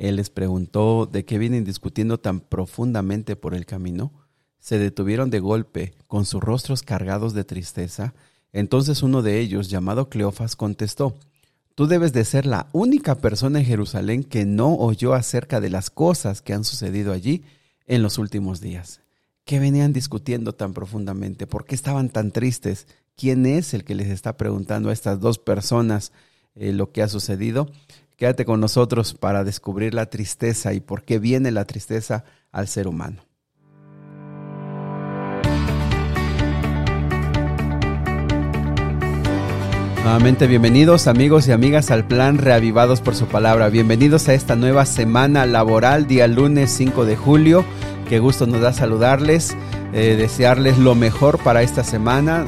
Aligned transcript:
Él 0.00 0.16
les 0.16 0.30
preguntó 0.30 1.04
de 1.04 1.26
qué 1.26 1.36
vienen 1.36 1.62
discutiendo 1.62 2.18
tan 2.18 2.40
profundamente 2.40 3.36
por 3.36 3.54
el 3.54 3.66
camino. 3.66 4.12
Se 4.58 4.78
detuvieron 4.78 5.28
de 5.28 5.40
golpe, 5.40 5.92
con 6.06 6.24
sus 6.24 6.40
rostros 6.40 6.82
cargados 6.82 7.34
de 7.34 7.44
tristeza. 7.44 8.14
Entonces 8.54 9.02
uno 9.02 9.20
de 9.20 9.40
ellos, 9.40 9.68
llamado 9.68 10.08
Cleofas, 10.08 10.56
contestó, 10.56 11.18
Tú 11.74 11.86
debes 11.86 12.14
de 12.14 12.24
ser 12.24 12.46
la 12.46 12.70
única 12.72 13.16
persona 13.16 13.58
en 13.58 13.66
Jerusalén 13.66 14.24
que 14.24 14.46
no 14.46 14.74
oyó 14.74 15.12
acerca 15.12 15.60
de 15.60 15.68
las 15.68 15.90
cosas 15.90 16.40
que 16.40 16.54
han 16.54 16.64
sucedido 16.64 17.12
allí 17.12 17.44
en 17.86 18.02
los 18.02 18.16
últimos 18.16 18.62
días. 18.62 19.02
¿Qué 19.44 19.58
venían 19.58 19.92
discutiendo 19.92 20.54
tan 20.54 20.72
profundamente? 20.72 21.46
¿Por 21.46 21.66
qué 21.66 21.74
estaban 21.74 22.08
tan 22.08 22.32
tristes? 22.32 22.86
¿Quién 23.16 23.44
es 23.44 23.74
el 23.74 23.84
que 23.84 23.94
les 23.94 24.08
está 24.08 24.38
preguntando 24.38 24.88
a 24.88 24.94
estas 24.94 25.20
dos 25.20 25.38
personas 25.38 26.12
eh, 26.54 26.72
lo 26.72 26.90
que 26.90 27.02
ha 27.02 27.08
sucedido? 27.08 27.70
Quédate 28.20 28.44
con 28.44 28.60
nosotros 28.60 29.14
para 29.14 29.44
descubrir 29.44 29.94
la 29.94 30.04
tristeza 30.10 30.74
y 30.74 30.80
por 30.80 31.04
qué 31.04 31.18
viene 31.18 31.50
la 31.50 31.64
tristeza 31.64 32.24
al 32.52 32.68
ser 32.68 32.86
humano. 32.86 33.22
Nuevamente 40.02 40.46
bienvenidos 40.46 41.06
amigos 41.06 41.48
y 41.48 41.52
amigas 41.52 41.90
al 41.90 42.06
plan 42.06 42.36
Reavivados 42.36 43.00
por 43.00 43.14
su 43.14 43.24
palabra. 43.24 43.70
Bienvenidos 43.70 44.28
a 44.28 44.34
esta 44.34 44.54
nueva 44.54 44.84
semana 44.84 45.46
laboral, 45.46 46.06
día 46.06 46.26
lunes 46.26 46.70
5 46.72 47.06
de 47.06 47.16
julio. 47.16 47.64
Qué 48.06 48.18
gusto 48.18 48.46
nos 48.46 48.60
da 48.60 48.74
saludarles, 48.74 49.56
eh, 49.94 50.16
desearles 50.16 50.76
lo 50.76 50.94
mejor 50.94 51.38
para 51.42 51.62
esta 51.62 51.84
semana, 51.84 52.44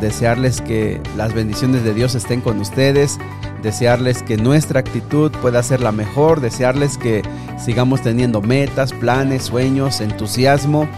desearles 0.00 0.60
que 0.60 1.00
las 1.16 1.34
bendiciones 1.34 1.84
de 1.84 1.94
Dios 1.94 2.14
estén 2.14 2.40
con 2.40 2.60
ustedes, 2.60 3.18
desearles 3.62 4.22
que 4.22 4.36
nuestra 4.36 4.80
actitud 4.80 5.32
pueda 5.42 5.62
ser 5.62 5.80
la 5.80 5.92
mejor, 5.92 6.40
desearles 6.40 6.98
que 6.98 7.22
sigamos 7.58 8.02
teniendo 8.02 8.42
metas, 8.42 8.92
planes, 8.92 9.44
sueños, 9.44 10.00
entusiasmo, 10.00 10.88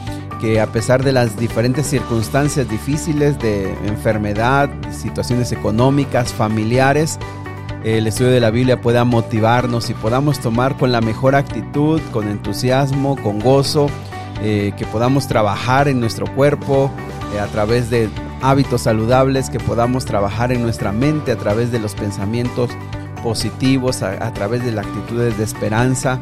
que 0.40 0.60
a 0.60 0.66
pesar 0.66 1.02
de 1.02 1.12
las 1.12 1.38
diferentes 1.38 1.86
circunstancias 1.86 2.68
difíciles 2.68 3.38
de 3.38 3.72
enfermedad, 3.86 4.68
situaciones 4.92 5.52
económicas, 5.52 6.32
familiares, 6.32 7.18
el 7.84 8.06
estudio 8.08 8.32
de 8.32 8.40
la 8.40 8.50
Biblia 8.50 8.80
pueda 8.80 9.04
motivarnos 9.04 9.90
y 9.90 9.94
podamos 9.94 10.40
tomar 10.40 10.76
con 10.76 10.90
la 10.90 11.00
mejor 11.00 11.36
actitud, 11.36 12.00
con 12.12 12.28
entusiasmo, 12.28 13.16
con 13.22 13.38
gozo, 13.38 13.88
eh, 14.42 14.72
que 14.76 14.84
podamos 14.86 15.28
trabajar 15.28 15.86
en 15.86 16.00
nuestro 16.00 16.26
cuerpo 16.34 16.90
eh, 17.34 17.38
a 17.38 17.46
través 17.46 17.88
de 17.88 18.10
hábitos 18.42 18.82
saludables, 18.82 19.50
que 19.50 19.58
podamos 19.58 20.04
trabajar 20.04 20.52
en 20.52 20.62
nuestra 20.62 20.92
mente 20.92 21.32
a 21.32 21.36
través 21.36 21.72
de 21.72 21.78
los 21.78 21.94
pensamientos 21.94 22.70
positivos, 23.22 24.02
a, 24.02 24.32
través 24.32 24.64
de 24.64 24.72
las 24.72 24.86
actitudes 24.86 25.36
de 25.38 25.44
esperanza. 25.44 26.20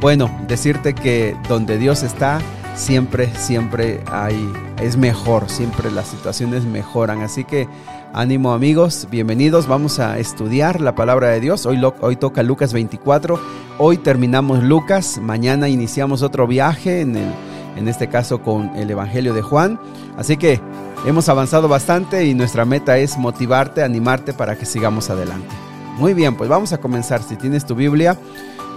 Bueno, 0.00 0.30
decirte 0.46 0.94
que 0.94 1.36
donde 1.48 1.78
Dios 1.78 2.02
está, 2.02 2.40
siempre, 2.74 3.32
siempre 3.34 4.02
hay, 4.10 4.52
es 4.80 4.96
mejor, 4.96 5.48
siempre 5.48 5.90
las 5.90 6.08
situaciones 6.08 6.64
mejoran. 6.64 7.22
Así 7.22 7.44
que 7.44 7.68
ánimo 8.12 8.52
amigos, 8.52 9.08
bienvenidos, 9.10 9.66
vamos 9.66 9.98
a 9.98 10.18
estudiar 10.18 10.80
la 10.80 10.94
palabra 10.94 11.28
de 11.28 11.40
Dios. 11.40 11.66
Hoy, 11.66 11.80
hoy 12.00 12.16
toca 12.16 12.42
Lucas 12.42 12.72
24, 12.72 13.40
hoy 13.78 13.96
terminamos 13.98 14.62
Lucas, 14.62 15.18
mañana 15.20 15.68
iniciamos 15.68 16.22
otro 16.22 16.46
viaje, 16.46 17.00
en, 17.00 17.16
el, 17.16 17.32
en 17.76 17.88
este 17.88 18.08
caso 18.08 18.42
con 18.42 18.76
el 18.76 18.90
Evangelio 18.90 19.34
de 19.34 19.42
Juan. 19.42 19.80
Así 20.16 20.36
que 20.36 20.60
hemos 21.04 21.28
avanzado 21.28 21.68
bastante 21.68 22.26
y 22.26 22.34
nuestra 22.34 22.64
meta 22.64 22.98
es 22.98 23.18
motivarte, 23.18 23.82
animarte 23.82 24.32
para 24.32 24.56
que 24.56 24.66
sigamos 24.66 25.10
adelante. 25.10 25.54
Muy 25.98 26.14
bien, 26.14 26.36
pues 26.36 26.48
vamos 26.50 26.72
a 26.72 26.78
comenzar. 26.78 27.22
Si 27.22 27.36
tienes 27.36 27.66
tu 27.66 27.74
Biblia, 27.74 28.18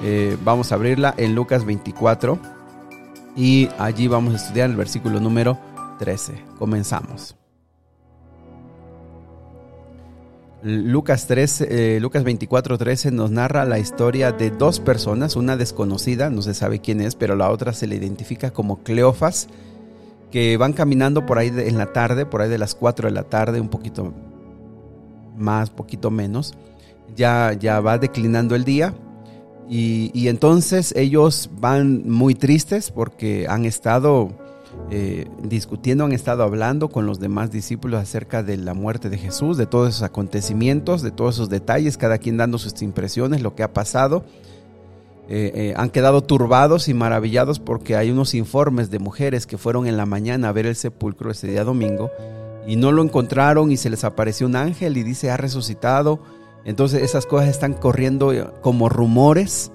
eh, 0.03 0.37
vamos 0.43 0.71
a 0.71 0.75
abrirla 0.75 1.13
en 1.17 1.33
Lucas 1.35 1.65
24 1.65 2.37
y 3.35 3.69
allí 3.79 4.07
vamos 4.07 4.33
a 4.33 4.37
estudiar 4.37 4.69
el 4.69 4.75
versículo 4.75 5.19
número 5.19 5.57
13. 5.99 6.43
Comenzamos. 6.59 7.35
Lucas, 10.63 11.27
13, 11.27 11.67
eh, 11.69 11.99
Lucas 11.99 12.23
24, 12.23 12.77
13 12.77 13.11
nos 13.11 13.31
narra 13.31 13.63
la 13.63 13.79
historia 13.79 14.31
de 14.31 14.49
dos 14.49 14.79
personas, 14.79 15.35
una 15.35 15.55
desconocida, 15.55 16.29
no 16.29 16.41
se 16.41 16.55
sabe 16.55 16.79
quién 16.79 16.99
es, 16.99 17.15
pero 17.15 17.35
la 17.35 17.51
otra 17.51 17.73
se 17.73 17.85
le 17.85 17.95
identifica 17.95 18.51
como 18.51 18.83
Cleofas, 18.83 19.47
que 20.31 20.57
van 20.57 20.73
caminando 20.73 21.25
por 21.25 21.37
ahí 21.37 21.51
en 21.55 21.77
la 21.77 21.93
tarde, 21.93 22.25
por 22.25 22.41
ahí 22.41 22.49
de 22.49 22.57
las 22.57 22.75
4 22.75 23.07
de 23.07 23.13
la 23.13 23.23
tarde, 23.23 23.61
un 23.61 23.69
poquito 23.69 24.13
más, 25.37 25.69
poquito 25.69 26.11
menos. 26.11 26.53
Ya, 27.15 27.53
ya 27.53 27.79
va 27.79 27.97
declinando 27.97 28.55
el 28.55 28.63
día 28.63 28.93
y, 29.69 30.27
entonces 30.29 30.93
ellos 30.95 31.49
van 31.59 32.07
muy 32.09 32.35
tristes 32.35 32.91
porque 32.91 33.47
han 33.49 33.65
estado 33.65 34.29
eh, 34.91 35.27
discutiendo, 35.43 36.05
han 36.05 36.13
estado 36.13 36.43
hablando 36.43 36.89
con 36.89 37.05
los 37.05 37.19
demás 37.19 37.51
discípulos 37.51 38.01
acerca 38.01 38.43
de 38.43 38.55
la 38.55 38.73
muerte 38.73 39.09
de 39.09 39.17
Jesús, 39.17 39.57
de 39.57 39.65
todos 39.65 39.89
esos 39.89 40.03
acontecimientos, 40.03 41.01
de 41.01 41.11
todos 41.11 41.35
esos 41.35 41.49
detalles, 41.49 41.97
cada 41.97 42.17
quien 42.17 42.37
dando 42.37 42.57
sus 42.57 42.81
impresiones, 42.81 43.41
lo 43.41 43.55
que 43.55 43.63
ha 43.63 43.73
pasado. 43.73 44.23
Eh, 45.29 45.51
eh, 45.55 45.73
han 45.75 45.89
quedado 45.89 46.21
turbados 46.23 46.87
y 46.87 46.93
maravillados 46.93 47.59
porque 47.59 47.97
hay 47.97 48.11
unos 48.11 48.33
informes 48.33 48.89
de 48.89 48.99
mujeres 48.99 49.45
que 49.45 49.57
fueron 49.57 49.85
en 49.85 49.97
la 49.97 50.05
mañana 50.05 50.47
a 50.47 50.53
ver 50.53 50.65
el 50.65 50.75
sepulcro 50.77 51.31
ese 51.31 51.47
día 51.47 51.65
domingo 51.65 52.11
y 52.65 52.77
no 52.77 52.93
lo 52.93 53.03
encontraron 53.03 53.69
y 53.69 53.75
se 53.75 53.89
les 53.89 54.05
apareció 54.05 54.47
un 54.47 54.55
ángel 54.55 54.95
y 54.95 55.03
dice 55.03 55.29
ha 55.29 55.35
resucitado 55.35 56.21
entonces 56.67 57.01
esas 57.01 57.25
cosas 57.25 57.47
están 57.47 57.73
corriendo 57.73 58.33
como 58.61 58.89
rumores. 58.89 59.71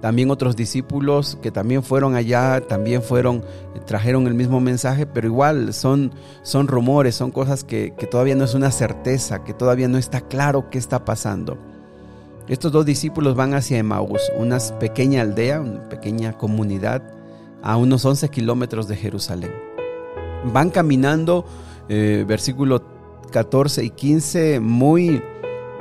También 0.00 0.30
otros 0.30 0.54
discípulos 0.54 1.36
que 1.42 1.50
también 1.50 1.82
fueron 1.82 2.14
allá, 2.14 2.60
también 2.60 3.02
fueron, 3.02 3.44
trajeron 3.86 4.28
el 4.28 4.34
mismo 4.34 4.60
mensaje, 4.60 5.04
pero 5.04 5.26
igual 5.26 5.74
son, 5.74 6.12
son 6.42 6.68
rumores, 6.68 7.16
son 7.16 7.32
cosas 7.32 7.64
que 7.64 7.90
todavía 8.08 8.36
no 8.36 8.44
es 8.44 8.54
una 8.54 8.70
certeza, 8.70 9.42
que 9.42 9.52
todavía 9.52 9.88
no 9.88 9.98
está 9.98 10.20
claro 10.20 10.70
qué 10.70 10.78
está 10.78 11.04
pasando. 11.04 11.58
Estos 12.48 12.72
dos 12.72 12.86
discípulos 12.86 13.34
van 13.34 13.52
hacia 13.52 13.76
Emaús, 13.76 14.22
una 14.38 14.58
pequeña 14.80 15.20
aldea, 15.20 15.60
una 15.60 15.86
pequeña 15.90 16.32
comunidad 16.32 17.02
a 17.62 17.76
unos 17.76 18.06
11 18.06 18.30
kilómetros 18.30 18.88
de 18.88 18.96
Jerusalén. 18.96 19.52
Van 20.52 20.70
caminando, 20.70 21.44
eh, 21.90 22.24
versículo 22.26 22.82
14 23.32 23.84
y 23.84 23.90
15, 23.90 24.60
muy 24.60 25.20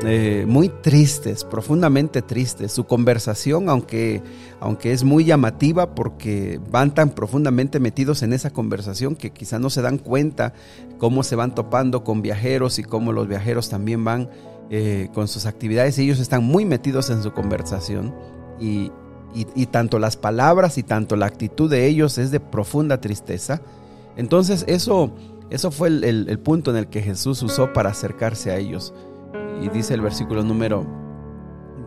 eh, 0.03 0.45
muy 0.47 0.69
tristes, 0.69 1.44
profundamente 1.44 2.22
tristes. 2.22 2.72
Su 2.72 2.84
conversación, 2.84 3.67
aunque, 3.67 4.22
aunque 4.59 4.91
es 4.91 5.03
muy 5.03 5.25
llamativa 5.25 5.95
porque 5.95 6.59
van 6.69 6.94
tan 6.94 7.09
profundamente 7.09 7.79
metidos 7.79 8.22
en 8.22 8.31
esa 8.31 8.51
conversación 8.51 9.16
que 9.16 9.31
quizá 9.31 9.57
no 9.57 9.72
se 9.72 9.81
dan 9.81 9.97
cuenta 9.97 10.53
cómo 10.99 11.23
se 11.23 11.35
van 11.35 11.55
topando 11.55 12.03
con 12.03 12.22
viajeros 12.22 12.78
y 12.78 12.84
cómo 12.84 13.11
los 13.11 13.28
viajeros 13.28 13.69
también 13.69 14.03
van 14.03 14.29
eh, 14.69 15.09
con 15.13 15.28
sus 15.28 15.45
actividades. 15.45 15.97
Ellos 15.97 16.19
están 16.19 16.44
muy 16.44 16.66
metidos 16.66 17.09
en 17.09 17.23
su 17.23 17.31
conversación 17.33 18.13
y, 18.59 18.91
tanto 19.72 20.00
las 20.00 20.17
palabras 20.17 20.78
y 20.78 20.83
tanto 20.83 21.16
la 21.16 21.28
actitud 21.28 21.69
de 21.69 21.85
ellos 21.85 22.17
es 22.17 22.31
de 22.31 22.39
profunda 22.39 23.00
tristeza. 23.00 23.61
Entonces 24.16 24.66
eso, 24.67 25.11
eso 25.50 25.69
fue 25.69 25.89
el 25.89 26.39
punto 26.39 26.72
en 26.72 26.78
el 26.78 26.88
que 26.88 27.01
Jesús 27.01 27.44
usó 27.44 27.72
para 27.73 27.91
acercarse 27.91 28.51
a 28.51 28.57
ellos 28.57 28.94
y 29.61 29.69
dice 29.69 29.94
el 29.94 30.01
versículo 30.01 30.44
número 30.44 30.85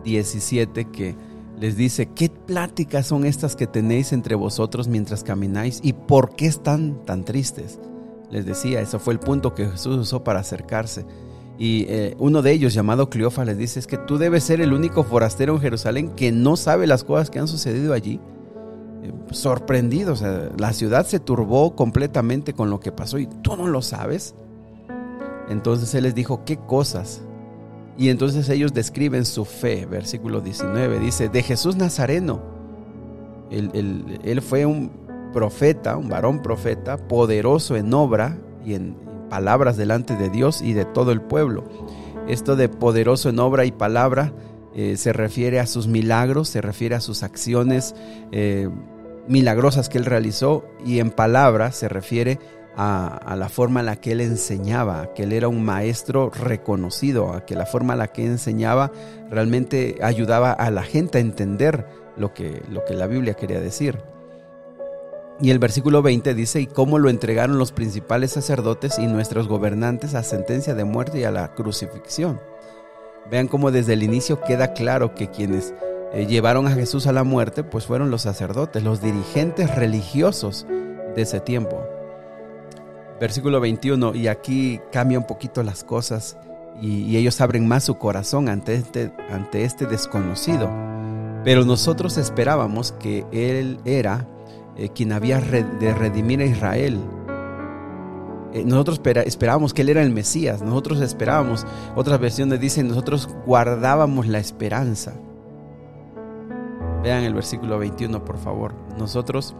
17 0.03 0.85
que 0.85 1.15
les 1.59 1.77
dice, 1.77 2.07
¿qué 2.07 2.29
pláticas 2.29 3.07
son 3.07 3.25
estas 3.25 3.55
que 3.55 3.67
tenéis 3.67 4.13
entre 4.13 4.35
vosotros 4.35 4.87
mientras 4.87 5.23
camináis 5.23 5.79
y 5.83 5.93
por 5.93 6.35
qué 6.35 6.47
están 6.47 7.05
tan 7.05 7.23
tristes? 7.23 7.79
Les 8.31 8.45
decía, 8.45 8.81
eso 8.81 8.99
fue 8.99 9.13
el 9.13 9.19
punto 9.19 9.53
que 9.53 9.67
Jesús 9.67 9.97
usó 9.97 10.23
para 10.23 10.39
acercarse. 10.39 11.05
Y 11.57 11.85
eh, 11.89 12.15
uno 12.17 12.41
de 12.41 12.51
ellos, 12.51 12.73
llamado 12.73 13.09
Cleofa, 13.09 13.45
les 13.45 13.57
dice, 13.57 13.79
es 13.79 13.87
que 13.87 13.97
tú 13.97 14.17
debes 14.17 14.43
ser 14.43 14.61
el 14.61 14.73
único 14.73 15.03
forastero 15.03 15.53
en 15.55 15.61
Jerusalén 15.61 16.09
que 16.15 16.31
no 16.31 16.57
sabe 16.57 16.87
las 16.87 17.03
cosas 17.03 17.29
que 17.29 17.39
han 17.39 17.47
sucedido 17.47 17.93
allí. 17.93 18.19
Eh, 19.03 19.11
sorprendido, 19.31 20.13
o 20.13 20.15
sea, 20.15 20.49
la 20.57 20.73
ciudad 20.73 21.05
se 21.05 21.19
turbó 21.19 21.75
completamente 21.75 22.53
con 22.53 22.69
lo 22.69 22.79
que 22.79 22.91
pasó 22.91 23.19
y 23.19 23.27
tú 23.27 23.55
no 23.55 23.67
lo 23.67 23.81
sabes. 23.81 24.35
Entonces 25.49 25.93
él 25.95 26.03
les 26.03 26.15
dijo, 26.15 26.43
¿qué 26.45 26.57
cosas? 26.57 27.21
Y 27.97 28.09
entonces 28.09 28.47
ellos 28.49 28.73
describen 28.73 29.25
su 29.25 29.45
fe, 29.45 29.85
versículo 29.85 30.41
19, 30.41 30.99
dice, 30.99 31.29
de 31.29 31.43
Jesús 31.43 31.75
Nazareno. 31.75 32.41
Él, 33.51 34.41
fue 34.41 34.65
un 34.65 34.91
profeta, 35.33 35.97
un 35.97 36.07
varón 36.07 36.41
profeta, 36.41 36.97
poderoso 36.97 37.75
en 37.75 37.93
obra 37.93 38.37
y 38.65 38.75
en 38.75 38.95
palabras 39.31 39.77
delante 39.77 40.17
de 40.17 40.29
Dios 40.29 40.61
y 40.61 40.73
de 40.73 40.83
todo 40.83 41.13
el 41.13 41.21
pueblo. 41.21 41.63
Esto 42.27 42.57
de 42.57 42.67
poderoso 42.67 43.29
en 43.29 43.39
obra 43.39 43.63
y 43.63 43.71
palabra 43.71 44.33
eh, 44.75 44.97
se 44.97 45.13
refiere 45.13 45.61
a 45.61 45.67
sus 45.67 45.87
milagros, 45.87 46.49
se 46.49 46.59
refiere 46.59 46.95
a 46.95 46.99
sus 46.99 47.23
acciones 47.23 47.95
eh, 48.33 48.67
milagrosas 49.29 49.87
que 49.87 49.97
él 49.97 50.05
realizó 50.05 50.65
y 50.85 50.99
en 50.99 51.11
palabra 51.11 51.71
se 51.71 51.87
refiere 51.87 52.39
a 52.75 53.35
la 53.37 53.49
forma 53.49 53.81
en 53.81 53.85
la 53.85 53.97
que 53.97 54.13
él 54.13 54.21
enseñaba, 54.21 55.13
que 55.13 55.23
él 55.23 55.33
era 55.33 55.47
un 55.47 55.63
maestro 55.63 56.29
reconocido, 56.29 57.33
a 57.33 57.45
que 57.45 57.53
la 57.53 57.65
forma 57.65 57.93
en 57.93 57.99
la 57.99 58.07
que 58.07 58.25
enseñaba 58.25 58.91
realmente 59.29 59.99
ayudaba 60.01 60.51
a 60.51 60.71
la 60.71 60.81
gente 60.81 61.17
a 61.19 61.21
entender 61.21 61.85
lo 62.17 62.33
que, 62.33 62.63
lo 62.69 62.83
que 62.85 62.93
la 62.93 63.07
Biblia 63.07 63.35
quería 63.35 63.59
decir. 63.59 63.99
Y 65.41 65.49
el 65.49 65.57
versículo 65.57 66.03
20 66.03 66.35
dice, 66.35 66.61
y 66.61 66.67
cómo 66.67 66.99
lo 66.99 67.09
entregaron 67.09 67.57
los 67.57 67.71
principales 67.71 68.31
sacerdotes 68.31 68.99
y 68.99 69.07
nuestros 69.07 69.47
gobernantes 69.47 70.13
a 70.13 70.21
sentencia 70.21 70.75
de 70.75 70.83
muerte 70.83 71.19
y 71.19 71.23
a 71.23 71.31
la 71.31 71.53
crucifixión. 71.55 72.39
Vean 73.29 73.47
cómo 73.47 73.71
desde 73.71 73.93
el 73.93 74.03
inicio 74.03 74.39
queda 74.41 74.73
claro 74.73 75.15
que 75.15 75.29
quienes 75.29 75.73
eh, 76.13 76.27
llevaron 76.27 76.67
a 76.67 76.71
Jesús 76.71 77.07
a 77.07 77.11
la 77.11 77.23
muerte, 77.23 77.63
pues 77.63 77.87
fueron 77.87 78.11
los 78.11 78.21
sacerdotes, 78.21 78.83
los 78.83 79.01
dirigentes 79.01 79.75
religiosos 79.75 80.67
de 81.15 81.21
ese 81.23 81.39
tiempo. 81.39 81.81
Versículo 83.19 83.59
21, 83.59 84.13
y 84.13 84.27
aquí 84.27 84.79
cambia 84.91 85.17
un 85.17 85.25
poquito 85.25 85.63
las 85.63 85.83
cosas 85.83 86.37
y, 86.81 87.15
ellos 87.17 87.41
abren 87.41 87.67
más 87.67 87.83
su 87.83 87.97
corazón 87.97 88.47
este, 88.67 89.11
ante 89.29 89.63
este 89.63 89.85
desconocido. 89.85 90.69
Pero 91.43 91.65
nosotros 91.65 92.17
esperábamos 92.17 92.91
que 92.93 93.25
Él 93.31 93.79
era 93.85 94.27
eh, 94.77 94.89
quien 94.89 95.11
había 95.11 95.39
de 95.39 95.93
redimir 95.93 96.41
a 96.41 96.45
Israel. 96.45 96.99
Eh, 98.53 98.63
nosotros 98.65 99.01
esperábamos 99.25 99.73
que 99.73 99.81
Él 99.81 99.89
era 99.89 100.01
el 100.01 100.11
Mesías, 100.11 100.61
nosotros 100.61 100.99
esperábamos, 101.01 101.65
otras 101.95 102.19
versiones 102.19 102.59
dicen, 102.59 102.87
nosotros 102.87 103.29
guardábamos 103.45 104.27
la 104.27 104.39
esperanza. 104.39 105.13
Vean 107.03 107.23
el 107.23 107.33
versículo 107.33 107.79
21, 107.79 108.23
por 108.25 108.37
favor. 108.37 108.73
Nosotros 108.97 109.55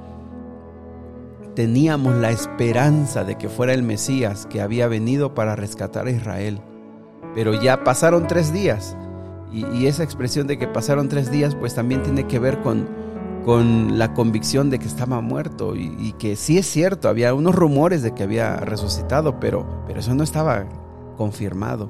teníamos 1.55 2.15
la 2.15 2.31
esperanza 2.31 3.23
de 3.23 3.37
que 3.37 3.49
fuera 3.49 3.73
el 3.73 3.83
Mesías 3.83 4.45
que 4.45 4.61
había 4.61 4.87
venido 4.87 5.33
para 5.33 5.55
rescatar 5.55 6.07
a 6.07 6.11
Israel. 6.11 6.61
Pero 7.33 7.59
ya 7.61 7.83
pasaron 7.83 8.27
tres 8.27 8.53
días. 8.53 8.95
Y, 9.51 9.85
esa 9.85 10.03
expresión 10.03 10.47
de 10.47 10.57
que 10.57 10.67
pasaron 10.67 11.09
tres 11.09 11.29
días, 11.29 11.55
pues 11.55 11.75
también 11.75 12.03
tiene 12.03 12.25
que 12.25 12.39
ver 12.39 12.61
con, 12.61 12.87
con 13.43 13.97
la 13.97 14.13
convicción 14.13 14.69
de 14.69 14.79
que 14.79 14.87
estaba 14.87 15.21
muerto. 15.21 15.75
Y, 15.75 16.13
que 16.19 16.35
sí 16.35 16.57
es 16.57 16.67
cierto, 16.67 17.09
había 17.09 17.33
unos 17.33 17.55
rumores 17.55 18.01
de 18.01 18.13
que 18.13 18.23
había 18.23 18.57
resucitado, 18.57 19.39
pero, 19.39 19.83
pero 19.87 19.99
eso 19.99 20.13
no 20.13 20.23
estaba 20.23 20.65
confirmado. 21.17 21.89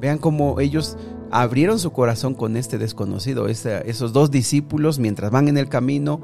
Vean 0.00 0.18
cómo 0.18 0.60
ellos 0.60 0.96
abrieron 1.30 1.78
su 1.78 1.92
corazón 1.92 2.34
con 2.34 2.56
este 2.56 2.78
desconocido. 2.78 3.48
esos 3.48 4.12
dos 4.12 4.30
discípulos, 4.30 4.98
mientras 4.98 5.30
van 5.30 5.48
en 5.48 5.58
el 5.58 5.68
camino, 5.68 6.20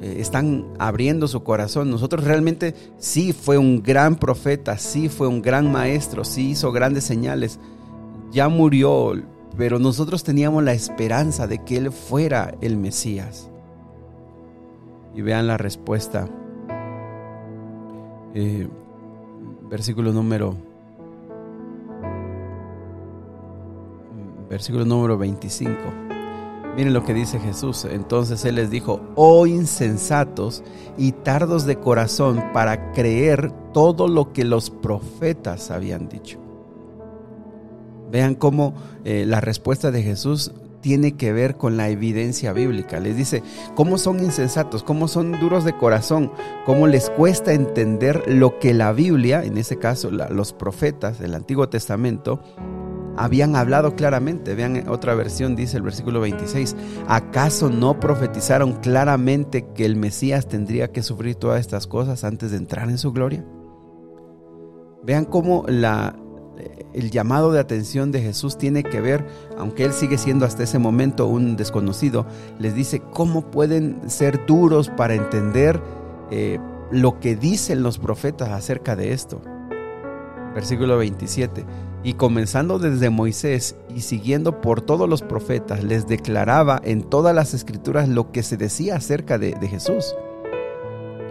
eh, 0.00 0.16
están 0.18 0.66
abriendo 0.78 1.28
su 1.28 1.42
corazón. 1.44 1.90
Nosotros 1.90 2.24
realmente 2.24 2.74
sí 2.98 3.32
fue 3.32 3.58
un 3.58 3.82
gran 3.82 4.16
profeta, 4.16 4.76
sí 4.78 5.08
fue 5.08 5.28
un 5.28 5.42
gran 5.42 5.70
maestro, 5.70 6.24
sí 6.24 6.50
hizo 6.50 6.72
grandes 6.72 7.04
señales. 7.04 7.60
Ya 8.32 8.48
murió, 8.48 9.12
pero 9.56 9.78
nosotros 9.78 10.24
teníamos 10.24 10.64
la 10.64 10.72
esperanza 10.72 11.46
de 11.46 11.62
que 11.62 11.76
Él 11.76 11.92
fuera 11.92 12.54
el 12.60 12.76
Mesías. 12.76 13.51
Y 15.14 15.22
vean 15.22 15.46
la 15.46 15.56
respuesta. 15.56 16.28
Eh, 18.34 18.68
versículo 19.68 20.12
número 20.12 20.56
versículo 24.52 24.84
número 24.84 25.16
25. 25.16 25.72
Miren 26.76 26.92
lo 26.92 27.04
que 27.04 27.14
dice 27.14 27.38
Jesús. 27.38 27.86
Entonces 27.86 28.44
Él 28.44 28.56
les 28.56 28.70
dijo, 28.70 29.00
oh 29.14 29.46
insensatos 29.46 30.62
y 30.98 31.12
tardos 31.12 31.64
de 31.64 31.76
corazón 31.76 32.42
para 32.52 32.92
creer 32.92 33.50
todo 33.72 34.08
lo 34.08 34.32
que 34.34 34.44
los 34.44 34.68
profetas 34.70 35.70
habían 35.70 36.08
dicho. 36.08 36.38
Vean 38.10 38.34
cómo 38.34 38.74
eh, 39.04 39.24
la 39.26 39.40
respuesta 39.40 39.90
de 39.90 40.02
Jesús 40.02 40.52
tiene 40.82 41.16
que 41.16 41.32
ver 41.32 41.56
con 41.56 41.78
la 41.78 41.88
evidencia 41.88 42.52
bíblica. 42.52 43.00
Les 43.00 43.16
dice, 43.16 43.42
¿cómo 43.74 43.96
son 43.96 44.22
insensatos? 44.22 44.82
¿Cómo 44.82 45.08
son 45.08 45.40
duros 45.40 45.64
de 45.64 45.76
corazón? 45.76 46.30
¿Cómo 46.66 46.86
les 46.86 47.08
cuesta 47.08 47.54
entender 47.54 48.24
lo 48.26 48.58
que 48.58 48.74
la 48.74 48.92
Biblia, 48.92 49.42
en 49.44 49.56
ese 49.56 49.78
caso 49.78 50.10
los 50.10 50.52
profetas 50.52 51.18
del 51.18 51.34
Antiguo 51.34 51.70
Testamento, 51.70 52.42
habían 53.16 53.56
hablado 53.56 53.94
claramente. 53.94 54.54
Vean, 54.54 54.88
otra 54.88 55.14
versión 55.14 55.56
dice 55.56 55.76
el 55.76 55.82
versículo 55.82 56.20
26, 56.20 56.76
¿acaso 57.08 57.70
no 57.70 57.98
profetizaron 58.00 58.74
claramente 58.74 59.66
que 59.74 59.84
el 59.84 59.96
Mesías 59.96 60.48
tendría 60.48 60.92
que 60.92 61.02
sufrir 61.02 61.36
todas 61.36 61.60
estas 61.60 61.86
cosas 61.86 62.24
antes 62.24 62.50
de 62.50 62.56
entrar 62.56 62.88
en 62.88 62.98
su 62.98 63.12
gloria? 63.12 63.44
Vean 65.04 65.24
cómo 65.24 65.64
la, 65.68 66.16
el 66.92 67.10
llamado 67.10 67.52
de 67.52 67.60
atención 67.60 68.12
de 68.12 68.20
Jesús 68.20 68.58
tiene 68.58 68.82
que 68.82 69.00
ver, 69.00 69.26
aunque 69.58 69.84
él 69.84 69.92
sigue 69.92 70.18
siendo 70.18 70.44
hasta 70.44 70.62
ese 70.62 70.78
momento 70.78 71.26
un 71.26 71.56
desconocido, 71.56 72.26
les 72.58 72.74
dice 72.74 73.00
cómo 73.12 73.50
pueden 73.50 74.10
ser 74.10 74.44
duros 74.46 74.90
para 74.90 75.14
entender 75.14 75.80
eh, 76.30 76.58
lo 76.90 77.20
que 77.20 77.36
dicen 77.36 77.82
los 77.82 77.98
profetas 77.98 78.50
acerca 78.50 78.96
de 78.96 79.12
esto. 79.12 79.40
Versículo 80.54 80.98
27 80.98 81.64
y 82.04 82.14
comenzando 82.14 82.78
desde 82.78 83.10
Moisés 83.10 83.76
y 83.94 84.00
siguiendo 84.00 84.60
por 84.60 84.80
todos 84.80 85.08
los 85.08 85.22
profetas, 85.22 85.84
les 85.84 86.08
declaraba 86.08 86.80
en 86.84 87.04
todas 87.04 87.34
las 87.34 87.54
escrituras 87.54 88.08
lo 88.08 88.32
que 88.32 88.42
se 88.42 88.56
decía 88.56 88.96
acerca 88.96 89.38
de, 89.38 89.54
Jesús. 89.68 90.16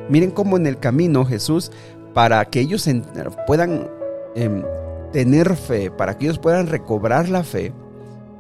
Miren 0.09 0.31
cómo 0.31 0.55
en 0.55 0.65
el 0.65 0.79
camino 0.79 1.25
Jesús, 1.25 1.71
para 2.13 2.45
que 2.45 2.61
ellos 2.61 2.89
puedan 3.47 3.89
em, 4.35 4.63
tener 5.11 5.55
fe, 5.55 5.91
para 5.91 6.17
que 6.17 6.25
ellos 6.25 6.39
puedan 6.39 6.67
recobrar 6.67 7.29
la 7.29 7.43
fe, 7.43 7.73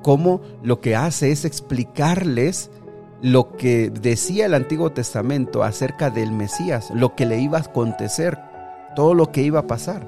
como 0.01 0.41
lo 0.63 0.79
que 0.81 0.95
hace 0.95 1.31
es 1.31 1.45
explicarles 1.45 2.71
lo 3.21 3.55
que 3.55 3.89
decía 3.91 4.47
el 4.47 4.53
Antiguo 4.53 4.91
Testamento 4.91 5.63
acerca 5.63 6.09
del 6.09 6.31
Mesías, 6.31 6.89
lo 6.93 7.15
que 7.15 7.25
le 7.25 7.39
iba 7.39 7.59
a 7.59 7.61
acontecer, 7.61 8.39
todo 8.95 9.13
lo 9.13 9.31
que 9.31 9.43
iba 9.43 9.59
a 9.59 9.67
pasar. 9.67 10.07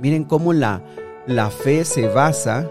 Miren 0.00 0.24
cómo 0.24 0.52
la, 0.52 0.82
la 1.26 1.50
fe 1.50 1.84
se 1.84 2.08
basa, 2.08 2.68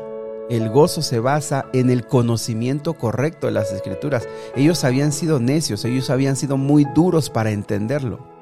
el 0.49 0.69
gozo 0.69 1.01
se 1.01 1.19
basa 1.19 1.67
en 1.73 1.89
el 1.89 2.05
conocimiento 2.05 2.95
correcto 2.95 3.47
de 3.47 3.53
las 3.53 3.71
escrituras. 3.71 4.27
Ellos 4.55 4.83
habían 4.83 5.11
sido 5.11 5.39
necios, 5.39 5.85
ellos 5.85 6.09
habían 6.09 6.35
sido 6.35 6.57
muy 6.57 6.85
duros 6.95 7.29
para 7.29 7.51
entenderlo. 7.51 8.38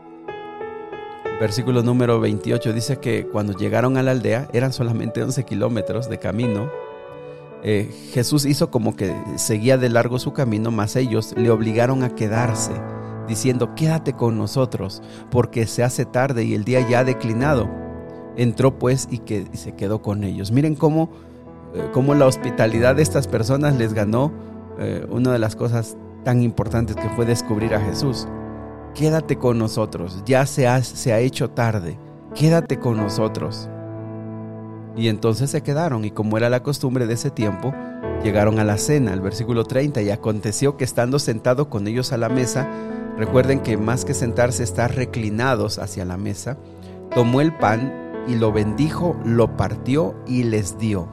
Versículo 1.40 1.84
número 1.84 2.20
28 2.20 2.74
dice 2.74 2.98
que 2.98 3.28
cuando 3.28 3.54
llegaron 3.54 3.98
a 3.98 4.04
la 4.04 4.12
aldea 4.12 4.48
eran 4.54 4.74
solamente 4.74 5.22
11 5.22 5.44
kilómetros 5.44 6.10
de 6.10 6.18
camino. 6.18 6.72
Eh, 7.64 7.92
Jesús 8.12 8.46
hizo 8.46 8.72
como 8.72 8.96
que 8.96 9.16
seguía 9.36 9.78
de 9.78 9.90
largo 9.90 10.18
su 10.18 10.34
camino, 10.34 10.72
mas 10.72 10.96
ellos 10.96 11.36
le 11.38 11.52
obligaron 11.52 12.04
a 12.04 12.16
quedarse, 12.16 12.72
diciendo, 13.28 13.76
quédate 13.76 14.14
con 14.14 14.38
nosotros, 14.38 15.04
porque 15.30 15.68
se 15.68 15.84
hace 15.84 16.06
tarde 16.06 16.44
y 16.44 16.56
el 16.56 16.64
día 16.64 16.88
ya 16.88 17.00
ha 17.00 17.04
declinado. 17.04 17.70
Entró 18.36 18.80
pues 18.80 19.08
y, 19.12 19.20
que, 19.20 19.46
se 19.54 19.74
quedó 19.74 20.02
con 20.02 20.24
ellos. 20.24 20.52
Miren 20.52 20.76
cómo, 20.76 21.12
eh, 21.76 21.88
cómo, 21.94 22.16
la 22.16 22.26
hospitalidad 22.26 22.96
de 22.96 23.04
estas 23.04 23.28
personas 23.28 23.76
les 23.76 23.94
ganó 23.94 24.32
eh, 24.80 25.06
una 25.10 25.34
de 25.34 25.40
las 25.40 25.56
cosas 25.56 25.98
tan 26.24 26.42
importantes 26.42 26.96
que 26.96 27.10
fue 27.10 27.26
descubrir 27.26 27.76
a 27.76 27.82
Jesús. 27.82 28.28
Quédate 28.98 29.38
con 29.38 29.60
nosotros, 29.60 30.24
ya 30.26 30.48
se 30.48 30.66
ha, 30.66 30.82
se 30.82 31.14
ha 31.14 31.20
hecho 31.20 31.52
tarde, 31.52 32.00
quédate 32.34 32.80
con 32.80 32.98
nosotros. 32.98 33.70
Y 34.96 35.10
entonces 35.10 35.52
se 35.52 35.62
quedaron 35.62 36.04
y 36.04 36.10
como 36.10 36.36
era 36.36 36.50
la 36.50 36.64
costumbre 36.64 37.06
de 37.06 37.14
ese 37.14 37.30
tiempo, 37.30 37.76
llegaron 38.24 38.58
a 38.58 38.64
la 38.64 38.80
cena, 38.80 39.14
el 39.14 39.22
versículo 39.22 39.66
30, 39.66 40.02
y 40.02 40.10
aconteció 40.10 40.78
que 40.78 40.84
estando 40.84 41.20
sentado 41.20 41.70
con 41.70 41.88
ellos 41.88 42.12
a 42.12 42.18
la 42.18 42.28
mesa, 42.28 42.68
recuerden 43.20 43.60
que 43.60 43.78
más 43.78 44.04
que 44.04 44.16
sentarse, 44.16 44.64
estar 44.64 44.96
reclinados 44.96 45.78
hacia 45.78 46.04
la 46.04 46.18
mesa, 46.18 46.58
tomó 47.14 47.42
el 47.42 47.56
pan 47.56 47.94
y 48.28 48.34
lo 48.34 48.52
bendijo, 48.52 49.16
lo 49.24 49.56
partió 49.58 50.16
y 50.26 50.42
les 50.42 50.80
dio. 50.80 51.08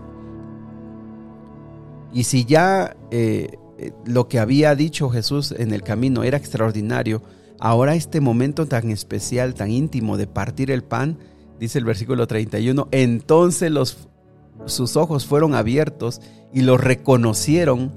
Y 2.15 2.25
si 2.25 2.47
ya 2.47 2.97
eh, 3.11 3.59
eh, 3.77 3.93
lo 4.07 4.27
que 4.27 4.39
había 4.39 4.75
dicho 4.75 5.11
Jesús 5.11 5.53
en 5.53 5.75
el 5.75 5.83
camino 5.83 6.23
era 6.23 6.39
extraordinario, 6.39 7.21
ahora 7.65 7.95
este 7.95 8.21
momento 8.21 8.67
tan 8.67 8.91
especial, 8.91 9.55
tan 9.55 9.71
íntimo 9.71 10.19
de 10.19 10.27
partir 10.27 10.71
el 10.71 10.85
pan, 10.85 11.17
dice 11.59 11.79
el 11.79 11.87
versículo 11.87 12.27
31, 12.27 12.89
entonces 12.91 13.71
los, 13.71 14.07
sus 14.67 14.99
ojos 14.99 15.25
fueron 15.25 15.55
abiertos 15.55 16.21
y 16.53 16.61
lo 16.61 16.77
reconocieron, 16.77 17.91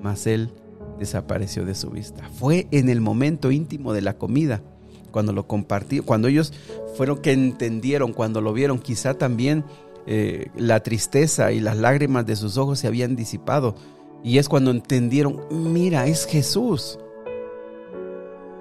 mas 0.00 0.28
él 0.28 0.52
desapareció 1.00 1.64
de 1.64 1.74
su 1.74 1.90
vista. 1.90 2.30
Fue 2.38 2.68
en 2.70 2.88
el 2.88 3.00
momento 3.00 3.50
íntimo 3.50 3.92
de 3.92 4.02
la 4.02 4.16
comida 4.16 4.62
cuando 5.10 5.32
lo 5.32 5.48
compartí, 5.48 5.98
cuando 5.98 6.28
ellos 6.28 6.52
fueron 6.96 7.18
que 7.18 7.32
entendieron, 7.32 8.12
cuando 8.12 8.40
lo 8.40 8.52
vieron, 8.52 8.78
quizá 8.78 9.14
también 9.14 9.64
eh, 10.06 10.52
la 10.54 10.84
tristeza 10.84 11.50
y 11.50 11.58
las 11.58 11.76
lágrimas 11.78 12.24
de 12.26 12.36
sus 12.36 12.58
ojos 12.58 12.78
se 12.78 12.86
habían 12.86 13.16
disipado. 13.16 13.74
Y 14.22 14.38
es 14.38 14.48
cuando 14.48 14.70
entendieron, 14.70 15.40
mira, 15.50 16.06
es 16.06 16.26
Jesús. 16.26 17.00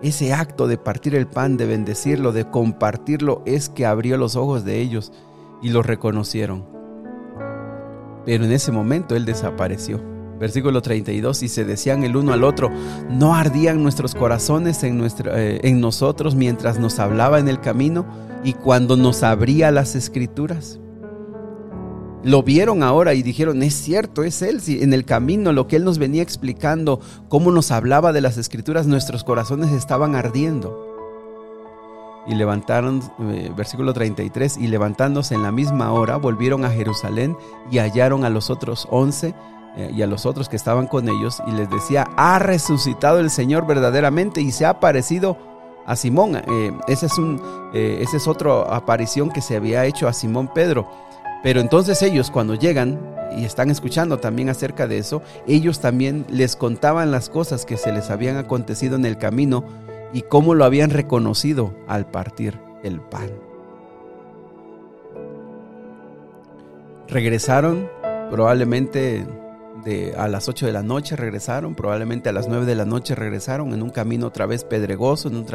Ese 0.06 0.34
acto 0.34 0.68
de 0.68 0.78
partir 0.78 1.16
el 1.16 1.26
pan, 1.26 1.58
de 1.58 1.66
bendecirlo, 1.66 2.32
de 2.32 2.48
compartirlo, 2.48 3.42
es 3.48 3.70
que 3.70 3.88
abrió 3.88 4.18
los 4.18 4.36
ojos 4.36 4.64
de 4.64 4.80
ellos 4.80 5.12
y 5.64 5.70
lo 5.70 5.82
reconocieron. 5.82 6.64
Pero 8.24 8.46
en 8.46 8.52
ese 8.52 8.72
momento 8.72 9.16
Él 9.16 9.26
desapareció. 9.26 10.00
Versículo 10.40 10.84
32, 10.84 11.42
y 11.42 11.48
se 11.48 11.66
decían 11.66 12.04
el 12.04 12.16
uno 12.18 12.34
al 12.34 12.44
otro, 12.44 12.70
¿no 13.10 13.34
ardían 13.34 13.82
nuestros 13.82 14.14
corazones 14.14 14.84
en, 14.84 15.04
eh, 15.04 15.62
en 15.64 15.82
nosotros 15.82 16.36
mientras 16.36 16.78
nos 16.78 17.00
hablaba 17.00 17.40
en 17.40 17.48
el 17.48 17.60
camino 17.60 18.06
y 18.44 18.54
cuando 18.54 18.98
nos 18.98 19.24
abría 19.24 19.72
las 19.72 19.96
escrituras? 19.96 20.80
Lo 22.26 22.42
vieron 22.42 22.82
ahora 22.82 23.14
y 23.14 23.22
dijeron, 23.22 23.62
es 23.62 23.76
cierto, 23.76 24.24
es 24.24 24.42
Él. 24.42 24.60
Si 24.60 24.82
en 24.82 24.94
el 24.94 25.06
camino 25.06 25.54
lo 25.54 25.68
que 25.68 25.76
Él 25.76 25.84
nos 25.84 26.00
venía 26.00 26.24
explicando, 26.24 27.00
cómo 27.30 27.52
nos 27.52 27.70
hablaba 27.70 28.14
de 28.14 28.22
las 28.22 28.38
escrituras, 28.38 28.88
nuestros 28.88 29.24
corazones 29.24 29.72
estaban 29.72 30.16
ardiendo. 30.16 30.76
Y 32.26 32.34
levantaron, 32.34 33.04
eh, 33.32 33.52
versículo 33.56 33.94
33, 33.94 34.58
y 34.58 34.66
levantándose 34.66 35.36
en 35.36 35.44
la 35.44 35.52
misma 35.52 35.92
hora, 35.92 36.18
volvieron 36.18 36.66
a 36.66 36.72
Jerusalén 36.72 37.38
y 37.70 37.78
hallaron 37.78 38.26
a 38.26 38.32
los 38.32 38.50
otros 38.50 38.88
once 38.90 39.36
eh, 39.78 39.92
y 39.96 40.02
a 40.02 40.08
los 40.08 40.26
otros 40.26 40.50
que 40.50 40.56
estaban 40.56 40.88
con 40.88 41.08
ellos 41.08 41.44
y 41.46 41.52
les 41.52 41.70
decía, 41.70 42.08
ha 42.18 42.40
resucitado 42.40 43.20
el 43.20 43.30
Señor 43.30 43.68
verdaderamente 43.68 44.42
y 44.42 44.52
se 44.52 44.66
ha 44.66 44.70
aparecido 44.70 45.38
a 45.86 45.96
Simón. 45.96 46.38
Eh, 46.38 46.72
es, 46.88 47.04
un, 47.20 47.40
esa 47.72 48.18
es 48.18 48.28
otra 48.28 48.62
aparición 48.76 49.30
que 49.30 49.42
se 49.42 49.56
había 49.56 49.86
hecho 49.86 50.08
a 50.08 50.14
Simón 50.14 50.52
Pedro. 50.52 50.88
Pero 51.46 51.62
entonces 51.62 52.02
ellos 52.02 52.32
cuando 52.32 52.56
llegan 52.56 53.00
y 53.38 53.46
están 53.46 53.70
escuchando 53.70 54.18
también 54.18 54.50
acerca 54.50 54.88
de 54.88 54.98
eso, 54.98 55.22
ellos 55.46 55.80
también 55.80 56.26
les 56.28 56.56
contaban 56.56 57.12
las 57.12 57.30
cosas 57.30 57.68
que 57.68 57.78
se 57.78 57.92
les 57.92 58.10
habían 58.10 58.38
acontecido 58.38 58.96
en 58.96 59.06
el 59.06 59.20
camino 59.20 59.64
y 60.12 60.24
cómo 60.24 60.56
lo 60.56 60.66
habían 60.66 60.90
reconocido 60.90 61.76
al 61.88 62.10
partir 62.10 62.60
el 62.82 63.00
pan. 63.00 63.30
Regresaron 67.08 67.92
probablemente 68.32 69.24
a 70.18 70.28
las 70.28 70.50
8 70.50 70.66
de 70.66 70.72
la 70.72 70.82
noche 70.82 71.16
regresaron, 71.16 71.76
probablemente 71.76 72.30
a 72.30 72.34
las 72.34 72.48
9 72.48 72.66
de 72.66 72.74
la 72.74 72.86
noche 72.86 73.14
regresaron 73.14 73.72
en 73.72 73.84
un 73.84 73.92
camino 73.92 74.26
otra 74.26 74.48
vez 74.48 74.64
pedregoso, 74.64 75.30
en 75.30 75.46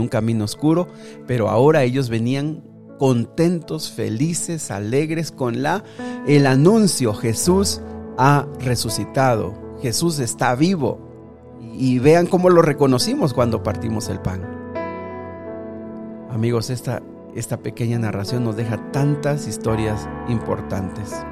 un 0.00 0.08
camino 0.08 0.44
oscuro, 0.44 0.88
pero 1.26 1.48
ahora 1.48 1.82
ellos 1.82 2.10
venían 2.10 2.62
contentos, 3.00 3.90
felices, 3.90 4.70
alegres 4.70 5.32
con 5.32 5.62
la 5.62 5.82
el 6.26 6.46
anuncio 6.46 7.14
Jesús 7.14 7.80
ha 8.18 8.46
resucitado, 8.60 9.54
Jesús 9.80 10.18
está 10.18 10.54
vivo. 10.54 11.08
Y 11.72 11.98
vean 11.98 12.26
cómo 12.26 12.50
lo 12.50 12.60
reconocimos 12.60 13.32
cuando 13.32 13.62
partimos 13.62 14.10
el 14.10 14.20
pan. 14.20 14.42
Amigos, 16.30 16.68
esta, 16.68 17.00
esta 17.34 17.56
pequeña 17.56 17.98
narración 17.98 18.44
nos 18.44 18.56
deja 18.56 18.90
tantas 18.92 19.48
historias 19.48 20.06
importantes. 20.28 21.24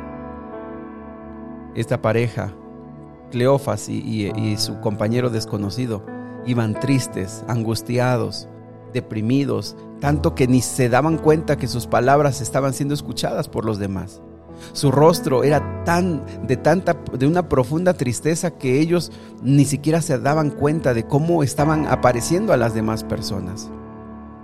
Esta 1.75 2.01
pareja, 2.01 2.55
Cleofas 3.31 3.91
y 3.91 4.57
su 4.57 4.81
compañero 4.81 5.29
desconocido, 5.29 6.03
iban 6.47 6.81
tristes, 6.81 7.45
angustiados, 7.47 8.49
deprimidos, 8.95 9.77
tanto 10.01 10.35
que 10.35 10.47
ni 10.47 10.61
se 10.61 10.89
daban 10.89 11.19
cuenta 11.19 11.57
que 11.57 11.67
sus 11.67 11.87
palabras 11.87 12.41
estaban 12.41 12.73
siendo 12.73 12.95
escuchadas 12.95 13.49
por 13.49 13.65
los 13.65 13.79
demás. 13.79 14.21
Su 14.73 14.91
rostro 14.91 15.45
era 15.45 15.85
tan 15.85 16.25
de 16.47 16.57
tanta 16.57 16.97
de 17.13 17.27
una 17.27 17.49
profunda 17.49 17.95
tristeza 17.95 18.51
que 18.51 18.81
ellos 18.81 19.13
ni 19.43 19.65
siquiera 19.65 20.03
se 20.03 20.19
daban 20.19 20.51
cuenta 20.51 20.95
de 20.95 21.07
cómo 21.07 21.43
estaban 21.43 21.87
apareciendo 21.87 22.53
a 22.53 22.57
las 22.57 22.75
demás 22.75 23.05
personas. 23.05 23.71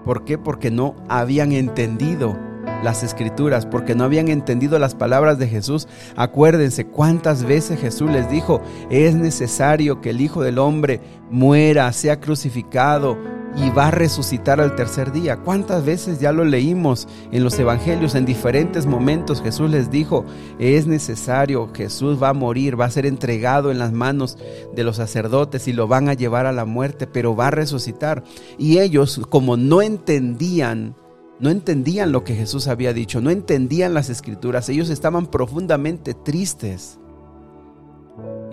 ¿Por 0.05 0.25
qué? 0.25 0.39
Porque 0.39 0.71
no 0.71 0.95
habían 1.09 1.53
entendido 1.53 2.37
las 2.83 3.03
escrituras, 3.03 3.67
porque 3.67 3.95
no 3.95 4.05
habían 4.05 4.29
entendido 4.29 4.79
las 4.79 4.95
palabras 4.95 5.39
de 5.39 5.49
Jesús. 5.49 5.89
Acuérdense 6.17 6.87
cuántas 6.87 7.45
veces 7.45 7.81
Jesús 7.81 8.11
les 8.11 8.31
dijo, 8.31 8.61
es 8.91 9.15
necesario 9.15 10.01
que 10.01 10.11
el 10.11 10.21
Hijo 10.21 10.43
del 10.43 10.59
Hombre 10.59 11.01
muera, 11.31 11.91
sea 11.93 12.21
crucificado, 12.21 13.19
y 13.57 13.71
va 13.71 13.89
a 13.89 13.91
resucitar 13.91 14.61
al 14.61 14.75
tercer 14.75 15.13
día. 15.13 15.37
¿Cuántas 15.37 15.85
veces 15.85 16.19
ya 16.19 16.33
lo 16.33 16.45
leímos 16.45 17.07
en 17.31 17.45
los 17.45 17.59
evangelios? 17.59 18.15
En 18.15 18.25
diferentes 18.25 18.87
momentos 18.87 19.43
Jesús 19.43 19.71
les 19.71 19.91
dijo, 19.91 20.25
es 20.59 20.87
necesario, 20.87 21.71
Jesús 21.75 22.23
va 22.23 22.31
a 22.31 22.35
morir, 22.35 22.81
va 22.81 22.87
a 22.87 22.91
ser 22.91 23.07
entregado 23.07 23.71
en 23.71 23.79
las 23.79 23.93
manos 23.93 24.39
de 24.75 24.85
los 24.85 24.97
sacerdotes 24.97 25.69
y 25.69 25.73
lo 25.73 25.87
van 25.87 26.09
a 26.09 26.15
llevar 26.15 26.47
a 26.47 26.53
la 26.53 26.65
muerte, 26.65 27.07
pero 27.07 27.37
va 27.37 27.49
a 27.49 27.53
resucitar. 27.53 28.25
Y 28.59 28.79
ellos, 28.79 29.21
como 29.29 29.57
no 29.57 29.83
entendían, 29.83 30.97
no 31.39 31.51
entendían 31.51 32.13
lo 32.13 32.25
que 32.25 32.35
Jesús 32.35 32.69
había 32.69 32.93
dicho, 32.93 33.21
no 33.21 33.31
entendían 33.31 33.95
las 33.95 34.11
escrituras, 34.11 34.69
ellos 34.69 34.91
estaban 34.91 35.27
profundamente 35.27 36.15
tristes. 36.15 36.99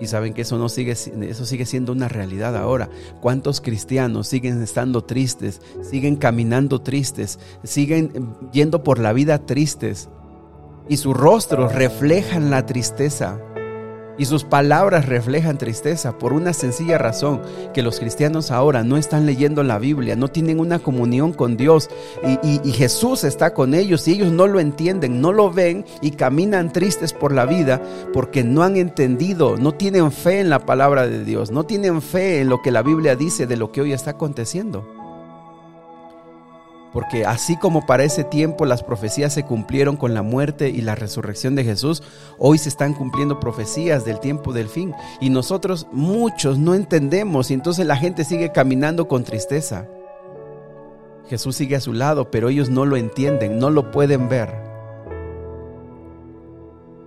Y 0.00 0.06
saben 0.06 0.34
que 0.34 0.42
eso 0.42 0.58
no 0.58 0.68
sigue, 0.68 0.92
eso 0.92 1.46
sigue 1.46 1.66
siendo 1.66 1.92
una 1.92 2.08
realidad 2.08 2.56
ahora. 2.56 2.90
¿Cuántos 3.20 3.60
cristianos 3.60 4.26
siguen 4.26 4.62
estando 4.62 5.04
tristes, 5.04 5.60
siguen 5.82 6.16
caminando 6.16 6.80
tristes, 6.80 7.38
siguen 7.62 8.34
yendo 8.52 8.82
por 8.82 8.98
la 8.98 9.12
vida 9.12 9.46
tristes? 9.46 10.08
Y 10.88 10.96
sus 10.96 11.16
rostros 11.16 11.72
reflejan 11.72 12.50
la 12.50 12.66
tristeza. 12.66 13.38
Y 14.18 14.26
sus 14.26 14.44
palabras 14.44 15.06
reflejan 15.06 15.58
tristeza 15.58 16.18
por 16.18 16.32
una 16.32 16.52
sencilla 16.52 16.98
razón, 16.98 17.40
que 17.72 17.82
los 17.82 17.98
cristianos 17.98 18.50
ahora 18.50 18.84
no 18.84 18.96
están 18.96 19.26
leyendo 19.26 19.62
la 19.62 19.78
Biblia, 19.78 20.16
no 20.16 20.28
tienen 20.28 20.60
una 20.60 20.78
comunión 20.78 21.32
con 21.32 21.56
Dios 21.56 21.88
y, 22.44 22.72
Jesús 22.72 23.24
está 23.24 23.54
con 23.54 23.74
ellos 23.74 24.08
y 24.08 24.12
ellos 24.12 24.32
no 24.32 24.46
lo 24.46 24.58
entienden, 24.58 25.20
no 25.20 25.32
lo 25.32 25.50
ven 25.50 25.84
y 26.00 26.12
caminan 26.12 26.72
tristes 26.72 27.12
por 27.12 27.32
la 27.32 27.46
vida 27.46 27.80
porque 28.12 28.42
no 28.42 28.62
han 28.62 28.76
entendido, 28.76 29.56
no 29.56 29.72
tienen 29.72 30.10
fe 30.10 30.40
en 30.40 30.50
la 30.50 30.60
palabra 30.60 31.06
de 31.06 31.24
Dios, 31.24 31.50
no 31.50 31.64
tienen 31.64 32.02
fe 32.02 32.40
en 32.40 32.48
lo 32.48 32.62
que 32.62 32.70
la 32.70 32.82
Biblia 32.82 33.14
dice 33.14 33.46
de 33.46 33.56
lo 33.56 33.72
que 33.72 33.82
hoy 33.82 33.92
está 33.92 34.12
aconteciendo. 34.12 35.01
Porque 36.92 37.24
así 37.24 37.56
como 37.56 37.86
para 37.86 38.04
ese 38.04 38.24
tiempo 38.24 38.66
las 38.66 38.82
profecías 38.82 39.32
se 39.32 39.44
cumplieron 39.44 39.96
con 39.96 40.14
la 40.14 40.22
muerte 40.22 40.68
y 40.68 40.82
la 40.82 40.94
resurrección 40.94 41.54
de 41.54 41.64
Jesús, 41.64 42.02
hoy 42.38 42.58
se 42.58 42.68
están 42.68 42.94
cumpliendo 42.94 43.40
profecías 43.40 44.04
del 44.04 44.20
tiempo 44.20 44.52
del 44.52 44.68
fin. 44.68 44.94
Y 45.20 45.30
nosotros 45.30 45.86
muchos 45.92 46.58
no 46.58 46.74
entendemos 46.74 47.50
y 47.50 47.54
entonces 47.54 47.86
la 47.86 47.96
gente 47.96 48.24
sigue 48.24 48.52
caminando 48.52 49.08
con 49.08 49.24
tristeza. 49.24 49.88
Jesús 51.28 51.56
sigue 51.56 51.76
a 51.76 51.80
su 51.80 51.94
lado, 51.94 52.30
pero 52.30 52.50
ellos 52.50 52.68
no 52.68 52.84
lo 52.84 52.96
entienden, 52.96 53.58
no 53.58 53.70
lo 53.70 53.90
pueden 53.90 54.28
ver. 54.28 54.61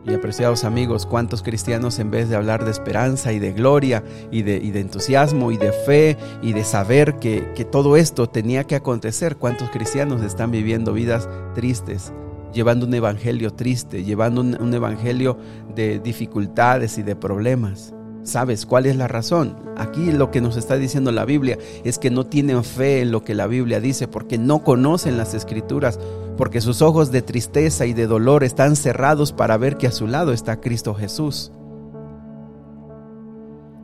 Y 0.07 0.13
apreciados 0.13 0.63
amigos, 0.63 1.07
cuántos 1.07 1.41
cristianos 1.41 1.97
en 1.97 2.11
vez 2.11 2.29
de 2.29 2.35
hablar 2.35 2.63
de 2.63 2.69
esperanza 2.69 3.33
y 3.33 3.39
de 3.39 3.53
gloria 3.53 4.03
y 4.31 4.43
de, 4.43 4.59
de 4.59 4.79
entusiasmo 4.79 5.51
y 5.51 5.57
de 5.57 5.71
fe 5.71 6.17
y 6.43 6.53
de 6.53 6.63
saber 6.63 7.15
que, 7.15 7.41
todo 7.71 7.97
esto 7.97 8.29
tenía 8.29 8.65
que 8.65 8.75
acontecer, 8.75 9.37
cuántos 9.37 9.71
cristianos 9.71 10.21
están 10.21 10.51
viviendo 10.51 10.93
vidas 10.93 11.27
tristes, 11.55 12.13
llevando 12.53 12.85
un 12.85 12.93
evangelio 12.93 13.51
triste, 13.51 14.03
llevando 14.03 14.41
un 14.41 14.73
evangelio 14.73 15.39
de 15.73 15.99
dificultades 15.99 16.99
y 16.99 17.03
de 17.03 17.15
problemas. 17.15 17.95
¿Sabes 18.25 18.65
cuál 18.65 18.87
es 18.87 18.95
la 18.95 19.07
razón? 19.07 19.55
Aquí 19.77 20.11
lo 20.11 20.31
que 20.31 20.41
nos 20.41 20.57
está 20.57 20.77
diciendo 20.77 21.11
la 21.11 21.25
Biblia 21.25 21.59
es 21.83 21.99
que 21.99 22.09
no 22.09 22.25
tienen 22.25 22.63
fe 22.63 23.01
en 23.01 23.11
lo 23.11 23.23
que 23.23 23.35
la 23.35 23.45
Biblia 23.45 23.79
dice 23.79 24.07
porque 24.07 24.39
no 24.39 24.63
conocen 24.63 25.15
las 25.15 25.35
escrituras, 25.35 25.99
porque 26.37 26.61
sus 26.61 26.81
ojos 26.81 27.11
de 27.11 27.21
tristeza 27.21 27.85
y 27.85 27.93
de 27.93 28.07
dolor 28.07 28.43
están 28.43 28.75
cerrados 28.75 29.31
para 29.31 29.57
ver 29.57 29.77
que 29.77 29.87
a 29.87 29.91
su 29.91 30.07
lado 30.07 30.33
está 30.33 30.59
Cristo 30.59 30.93
Jesús. 30.93 31.51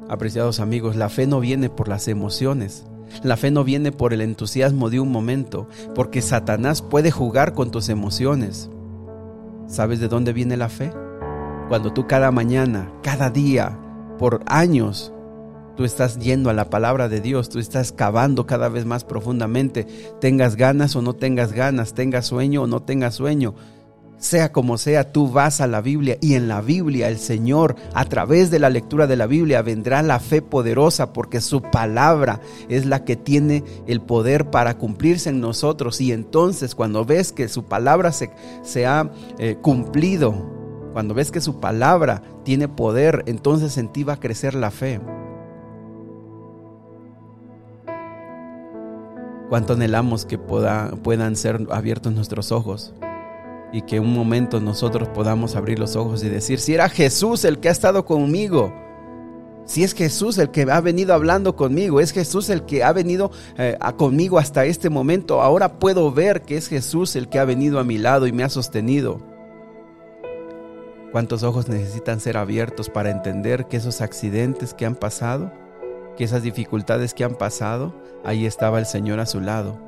Apreciados 0.10 0.60
amigos, 0.60 0.96
la 0.96 1.10
fe 1.10 1.28
no 1.28 1.40
viene 1.40 1.70
por 1.70 1.88
las 1.88 2.08
emociones. 2.08 2.86
La 3.24 3.38
fe 3.38 3.52
no 3.52 3.64
viene 3.64 3.92
por 3.92 4.14
el 4.14 4.22
entusiasmo 4.22 4.90
de 4.90 5.00
un 5.00 5.12
momento, 5.12 5.68
porque 5.96 6.22
Satanás 6.22 6.82
puede 6.82 7.12
jugar 7.12 7.54
con 7.54 7.72
tus 7.72 7.90
emociones. 7.90 8.70
¿Sabes 9.68 10.00
de 10.00 10.08
dónde 10.08 10.34
viene 10.34 10.58
la 10.58 10.70
fe? 10.70 10.92
Cuando 11.70 11.94
tú 11.94 12.08
cada 12.08 12.32
mañana, 12.32 12.92
cada 13.04 13.30
día, 13.30 13.78
por 14.18 14.44
años 14.48 15.14
tú 15.76 15.86
estás 15.86 16.20
yendo 16.20 16.50
a 16.50 16.54
la 16.54 16.70
palabra 16.70 17.10
de 17.10 17.22
Dios, 17.22 17.50
tú 17.50 17.60
estás 17.60 17.92
cavando 17.92 18.46
cada 18.46 18.70
vez 18.70 18.86
más 18.86 19.04
profundamente, 19.04 19.86
tengas 20.20 20.56
ganas 20.56 20.96
o 20.96 21.02
no 21.02 21.14
tengas 21.14 21.54
ganas, 21.54 21.94
tengas 21.94 22.28
sueño 22.28 22.64
o 22.64 22.68
no 22.68 22.82
tengas 22.82 23.16
sueño. 23.16 23.56
Sea 24.18 24.52
como 24.52 24.78
sea, 24.78 25.12
tú 25.12 25.32
vas 25.32 25.62
a 25.62 25.68
la 25.68 25.82
Biblia 25.82 26.16
y 26.22 26.36
en 26.36 26.48
la 26.48 26.62
Biblia 26.62 27.08
el 27.10 27.18
Señor, 27.18 27.76
a 27.96 28.06
través 28.06 28.52
de 28.52 28.60
la 28.60 28.70
lectura 28.70 29.08
de 29.08 29.16
la 29.16 29.26
Biblia, 29.26 29.64
vendrá 29.64 30.04
la 30.04 30.20
fe 30.20 30.44
poderosa 30.44 31.12
porque 31.12 31.42
su 31.42 31.64
palabra 31.64 32.40
es 32.70 32.86
la 32.86 33.04
que 33.04 33.16
tiene 33.16 33.64
el 33.88 34.00
poder 34.00 34.52
para 34.52 34.78
cumplirse 34.78 35.32
en 35.32 35.42
nosotros. 35.42 36.00
Y 36.02 36.12
entonces 36.12 36.76
cuando 36.76 37.04
ves 37.04 37.32
que 37.32 37.48
su 37.48 37.64
palabra 37.64 38.12
se, 38.12 38.30
se 38.62 38.86
ha 38.86 39.12
eh, 39.40 39.58
cumplido, 39.60 40.36
cuando 40.94 41.16
ves 41.16 41.32
que 41.32 41.42
su 41.42 41.60
palabra 41.60 42.22
tiene 42.44 42.68
poder, 42.68 43.24
entonces 43.26 43.76
en 43.80 43.92
ti 43.92 44.04
va 44.04 44.14
a 44.14 44.20
crecer 44.20 44.54
la 44.54 44.70
fe. 44.70 45.02
Cuánto 49.52 49.74
anhelamos 49.74 50.26
que 50.26 50.38
puedan 50.38 51.36
ser 51.36 51.68
abiertos 51.72 52.14
nuestros 52.14 52.54
ojos 52.54 52.94
y 53.74 53.82
que 53.82 54.00
un 54.00 54.14
momento 54.14 54.62
nosotros 54.62 55.10
podamos 55.10 55.58
abrir 55.58 55.78
los 55.78 55.98
ojos 55.98 56.24
y 56.24 56.30
decir, 56.30 56.58
si 56.58 56.74
era 56.74 56.88
Jesús 56.88 57.44
el 57.44 57.60
que 57.60 57.68
ha 57.68 57.74
estado 57.74 58.06
conmigo, 58.06 58.74
Si 59.66 59.84
es 59.84 59.94
Jesús 59.94 60.38
el 60.38 60.52
que 60.52 60.62
ha 60.72 60.80
venido 60.80 61.14
hablando 61.14 61.58
conmigo, 61.58 62.00
es 62.00 62.14
Jesús 62.14 62.50
el 62.50 62.64
que 62.64 62.86
ha 62.86 62.94
venido 62.94 63.32
eh, 63.58 63.78
conmigo 63.98 64.40
hasta 64.40 64.64
este 64.64 64.90
momento, 64.90 65.42
ahora 65.42 65.80
puedo 65.80 66.14
ver 66.14 66.44
que 66.44 66.56
es 66.56 66.70
Jesús 66.70 67.18
el 67.18 67.28
que 67.28 67.38
ha 67.38 67.44
venido 67.44 67.78
a 67.78 67.84
mi 67.84 67.98
lado 67.98 68.28
y 68.28 68.32
me 68.32 68.46
ha 68.46 68.50
sostenido. 68.50 69.20
¿Cuántos 71.12 71.44
ojos 71.44 71.68
necesitan 71.68 72.22
ser 72.22 72.38
abiertos 72.38 72.90
para 72.90 73.12
entender 73.12 73.66
que 73.66 73.76
esos 73.76 74.00
accidentes 74.00 74.74
que 74.74 74.86
han 74.86 74.96
pasado, 74.96 75.52
que 76.22 76.26
esas 76.26 76.44
dificultades 76.44 77.16
que 77.16 77.24
han 77.24 77.34
pasado, 77.34 77.96
ahí 78.24 78.46
estaba 78.46 78.78
el 78.78 78.86
Señor 78.86 79.20
a 79.20 79.26
su 79.26 79.40
lado? 79.40 79.80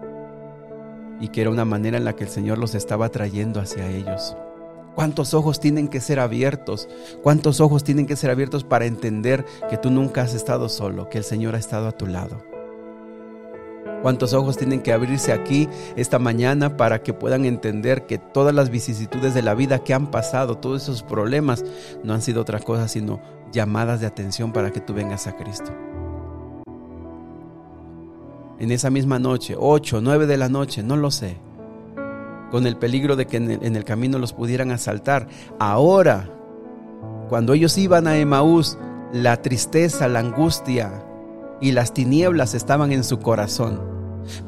Y 1.20 1.28
que 1.28 1.42
era 1.42 1.52
una 1.52 1.64
manera 1.64 1.98
en 1.98 2.06
la 2.06 2.16
que 2.16 2.24
el 2.24 2.30
Señor 2.32 2.58
los 2.58 2.74
estaba 2.74 3.10
trayendo 3.10 3.60
hacia 3.60 3.88
ellos. 3.88 4.36
¿Cuántos 4.96 5.36
ojos 5.36 5.60
tienen 5.60 5.90
que 5.90 6.02
ser 6.02 6.20
abiertos? 6.20 6.90
¿Cuántos 7.22 7.62
ojos 7.62 7.84
tienen 7.84 8.08
que 8.08 8.16
ser 8.16 8.32
abiertos 8.32 8.64
para 8.64 8.88
entender 8.88 9.46
que 9.70 9.78
tú 9.78 9.92
nunca 9.92 10.24
has 10.24 10.34
estado 10.34 10.70
solo, 10.70 11.08
que 11.08 11.20
el 11.20 11.24
Señor 11.24 11.54
ha 11.54 11.60
estado 11.60 11.88
a 11.88 11.92
tu 11.92 12.08
lado? 12.08 12.44
¿Cuántos 14.02 14.34
ojos 14.34 14.58
tienen 14.58 14.82
que 14.82 14.92
abrirse 14.92 15.34
aquí 15.34 15.70
esta 15.96 16.18
mañana 16.18 16.78
para 16.78 17.04
que 17.04 17.14
puedan 17.14 17.46
entender 17.46 18.08
que 18.08 18.18
todas 18.18 18.56
las 18.56 18.72
vicisitudes 18.72 19.36
de 19.36 19.44
la 19.44 19.54
vida 19.54 19.84
que 19.84 19.94
han 19.94 20.10
pasado, 20.10 20.58
todos 20.58 20.82
esos 20.82 21.04
problemas, 21.04 21.64
no 22.04 22.16
han 22.16 22.24
sido 22.24 22.42
otra 22.42 22.58
cosa 22.58 22.88
sino 22.88 23.22
llamadas 23.52 24.02
de 24.02 24.08
atención 24.08 24.52
para 24.52 24.72
que 24.72 24.82
tú 24.82 24.96
vengas 24.96 25.28
a 25.28 25.38
Cristo? 25.38 25.72
En 28.60 28.72
esa 28.72 28.90
misma 28.90 29.20
noche, 29.20 29.56
8, 29.58 30.00
9 30.02 30.28
de 30.28 30.38
la 30.38 30.50
noche, 30.50 30.84
no 30.84 30.96
lo 30.96 31.12
sé, 31.12 31.38
con 32.52 32.68
el 32.68 32.78
peligro 32.78 33.16
de 33.16 33.26
que 33.26 33.38
en 33.38 33.76
el, 33.76 33.84
camino 33.84 34.20
los 34.20 34.34
pudieran 34.34 34.72
asaltar. 34.72 35.28
Ahora, 35.60 36.30
cuando 37.30 37.54
ellos 37.54 37.78
iban 37.78 38.08
a 38.08 38.18
Emaús, 38.18 38.78
la 39.12 39.42
tristeza, 39.42 40.08
la 40.08 40.20
angustia 40.20 41.04
y 41.60 41.72
las 41.72 41.94
tinieblas 41.94 42.54
estaban 42.54 42.92
en 42.92 43.04
su 43.04 43.20
corazón. 43.20 43.82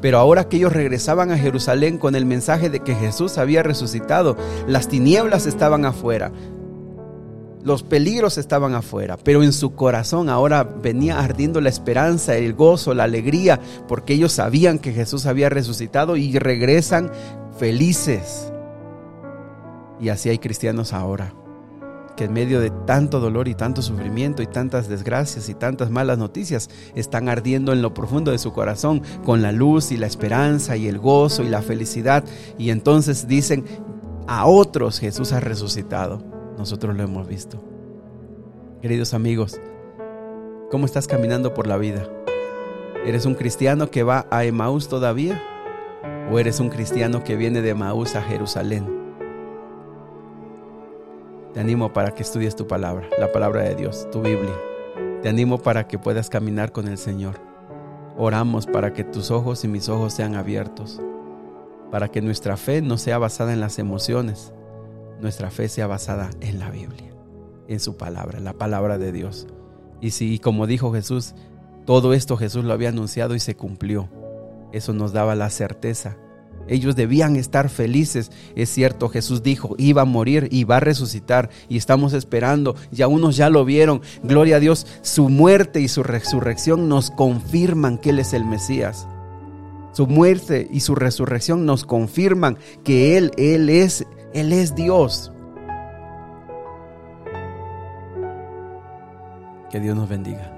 Pero 0.00 0.18
ahora 0.18 0.48
que 0.48 0.56
ellos 0.56 0.72
regresaban 0.72 1.30
a 1.30 1.38
Jerusalén 1.38 1.98
con 1.98 2.14
el 2.14 2.26
mensaje 2.26 2.70
de 2.70 2.80
que 2.80 2.94
Jesús 2.94 3.38
había 3.38 3.62
resucitado, 3.62 4.36
las 4.66 4.88
tinieblas 4.88 5.46
estaban 5.46 5.84
afuera. 5.84 6.32
Los 7.66 7.82
peligros 7.82 8.38
estaban 8.38 8.76
afuera, 8.76 9.16
pero 9.16 9.42
en 9.42 9.52
su 9.52 9.74
corazón 9.74 10.28
ahora 10.28 10.62
venía 10.62 11.18
ardiendo 11.18 11.60
la 11.60 11.68
esperanza, 11.68 12.36
el 12.36 12.54
gozo, 12.54 12.94
la 12.94 13.02
alegría, 13.02 13.58
porque 13.88 14.14
ellos 14.14 14.30
sabían 14.30 14.78
que 14.78 14.92
Jesús 14.92 15.26
había 15.26 15.48
resucitado 15.48 16.16
y 16.16 16.38
regresan 16.38 17.10
felices. 17.58 18.52
Y 19.98 20.10
así 20.10 20.28
hay 20.28 20.38
cristianos 20.38 20.92
ahora, 20.92 21.34
que 22.16 22.26
en 22.26 22.34
medio 22.34 22.60
de 22.60 22.70
tanto 22.86 23.18
dolor 23.18 23.48
y 23.48 23.56
tanto 23.56 23.82
sufrimiento 23.82 24.44
y 24.44 24.46
tantas 24.46 24.86
desgracias 24.86 25.48
y 25.48 25.54
tantas 25.54 25.90
malas 25.90 26.18
noticias, 26.18 26.70
están 26.94 27.28
ardiendo 27.28 27.72
en 27.72 27.82
lo 27.82 27.92
profundo 27.92 28.30
de 28.30 28.38
su 28.38 28.52
corazón 28.52 29.02
con 29.24 29.42
la 29.42 29.50
luz 29.50 29.90
y 29.90 29.96
la 29.96 30.06
esperanza 30.06 30.76
y 30.76 30.86
el 30.86 31.00
gozo 31.00 31.42
y 31.42 31.48
la 31.48 31.62
felicidad. 31.62 32.22
Y 32.58 32.70
entonces 32.70 33.26
dicen, 33.26 33.64
a 34.28 34.46
otros 34.46 35.00
Jesús 35.00 35.32
ha 35.32 35.40
resucitado. 35.40 36.35
Nosotros 36.58 36.96
lo 36.96 37.02
hemos 37.02 37.26
visto. 37.28 37.62
Queridos 38.80 39.14
amigos, 39.14 39.60
¿cómo 40.70 40.86
estás 40.86 41.06
caminando 41.06 41.52
por 41.52 41.66
la 41.66 41.76
vida? 41.76 42.08
¿Eres 43.04 43.26
un 43.26 43.34
cristiano 43.34 43.90
que 43.90 44.02
va 44.02 44.26
a 44.30 44.44
Emaús 44.44 44.88
todavía? 44.88 45.42
¿O 46.30 46.38
eres 46.38 46.58
un 46.58 46.70
cristiano 46.70 47.22
que 47.22 47.36
viene 47.36 47.62
de 47.62 47.74
Maús 47.74 48.16
a 48.16 48.22
Jerusalén? 48.22 48.86
Te 51.52 51.60
animo 51.60 51.92
para 51.92 52.12
que 52.12 52.22
estudies 52.22 52.56
tu 52.56 52.66
palabra, 52.66 53.08
la 53.18 53.30
palabra 53.32 53.62
de 53.62 53.74
Dios, 53.74 54.08
tu 54.10 54.22
Biblia. 54.22 54.54
Te 55.22 55.28
animo 55.28 55.58
para 55.58 55.86
que 55.86 55.98
puedas 55.98 56.28
caminar 56.28 56.72
con 56.72 56.88
el 56.88 56.98
Señor. 56.98 57.36
Oramos 58.16 58.66
para 58.66 58.92
que 58.92 59.04
tus 59.04 59.30
ojos 59.30 59.62
y 59.64 59.68
mis 59.68 59.88
ojos 59.88 60.14
sean 60.14 60.34
abiertos, 60.34 61.00
para 61.90 62.08
que 62.08 62.22
nuestra 62.22 62.56
fe 62.56 62.82
no 62.82 62.98
sea 62.98 63.18
basada 63.18 63.52
en 63.52 63.60
las 63.60 63.78
emociones, 63.78 64.52
nuestra 65.20 65.50
fe 65.50 65.68
sea 65.68 65.86
basada 65.86 66.30
en 66.40 66.58
la 66.58 66.70
Biblia, 66.70 67.12
en 67.68 67.80
su 67.80 67.96
palabra, 67.96 68.40
la 68.40 68.52
palabra 68.54 68.98
de 68.98 69.12
Dios. 69.12 69.46
Y 70.00 70.10
si, 70.10 70.38
como 70.38 70.66
dijo 70.66 70.92
Jesús, 70.92 71.34
todo 71.84 72.12
esto 72.14 72.36
Jesús 72.36 72.64
lo 72.64 72.72
había 72.72 72.90
anunciado 72.90 73.34
y 73.34 73.40
se 73.40 73.56
cumplió. 73.56 74.08
Eso 74.72 74.92
nos 74.92 75.12
daba 75.12 75.34
la 75.34 75.50
certeza. 75.50 76.16
Ellos 76.68 76.96
debían 76.96 77.36
estar 77.36 77.68
felices. 77.68 78.32
Es 78.56 78.70
cierto, 78.70 79.08
Jesús 79.08 79.42
dijo, 79.42 79.74
iba 79.78 80.02
a 80.02 80.06
morir 80.06 80.48
y 80.50 80.64
va 80.64 80.78
a 80.78 80.80
resucitar. 80.80 81.50
Y 81.68 81.76
estamos 81.76 82.12
esperando. 82.12 82.74
Ya 82.90 83.06
unos 83.06 83.36
ya 83.36 83.50
lo 83.50 83.64
vieron. 83.64 84.02
Gloria 84.22 84.56
a 84.56 84.60
Dios. 84.60 84.86
Su 85.02 85.28
muerte 85.28 85.80
y 85.80 85.88
su 85.88 86.02
resurrección 86.02 86.88
nos 86.88 87.10
confirman 87.10 87.98
que 87.98 88.10
Él 88.10 88.18
es 88.18 88.32
el 88.32 88.44
Mesías. 88.44 89.06
Su 89.92 90.06
muerte 90.06 90.68
y 90.70 90.80
su 90.80 90.94
resurrección 90.94 91.64
nos 91.64 91.84
confirman 91.84 92.58
que 92.84 93.16
Él, 93.16 93.30
Él 93.38 93.70
es, 93.70 94.04
Él 94.32 94.52
es 94.52 94.74
Dios. 94.74 95.32
Que 99.70 99.80
Dios 99.80 99.96
nos 99.96 100.08
bendiga. 100.08 100.52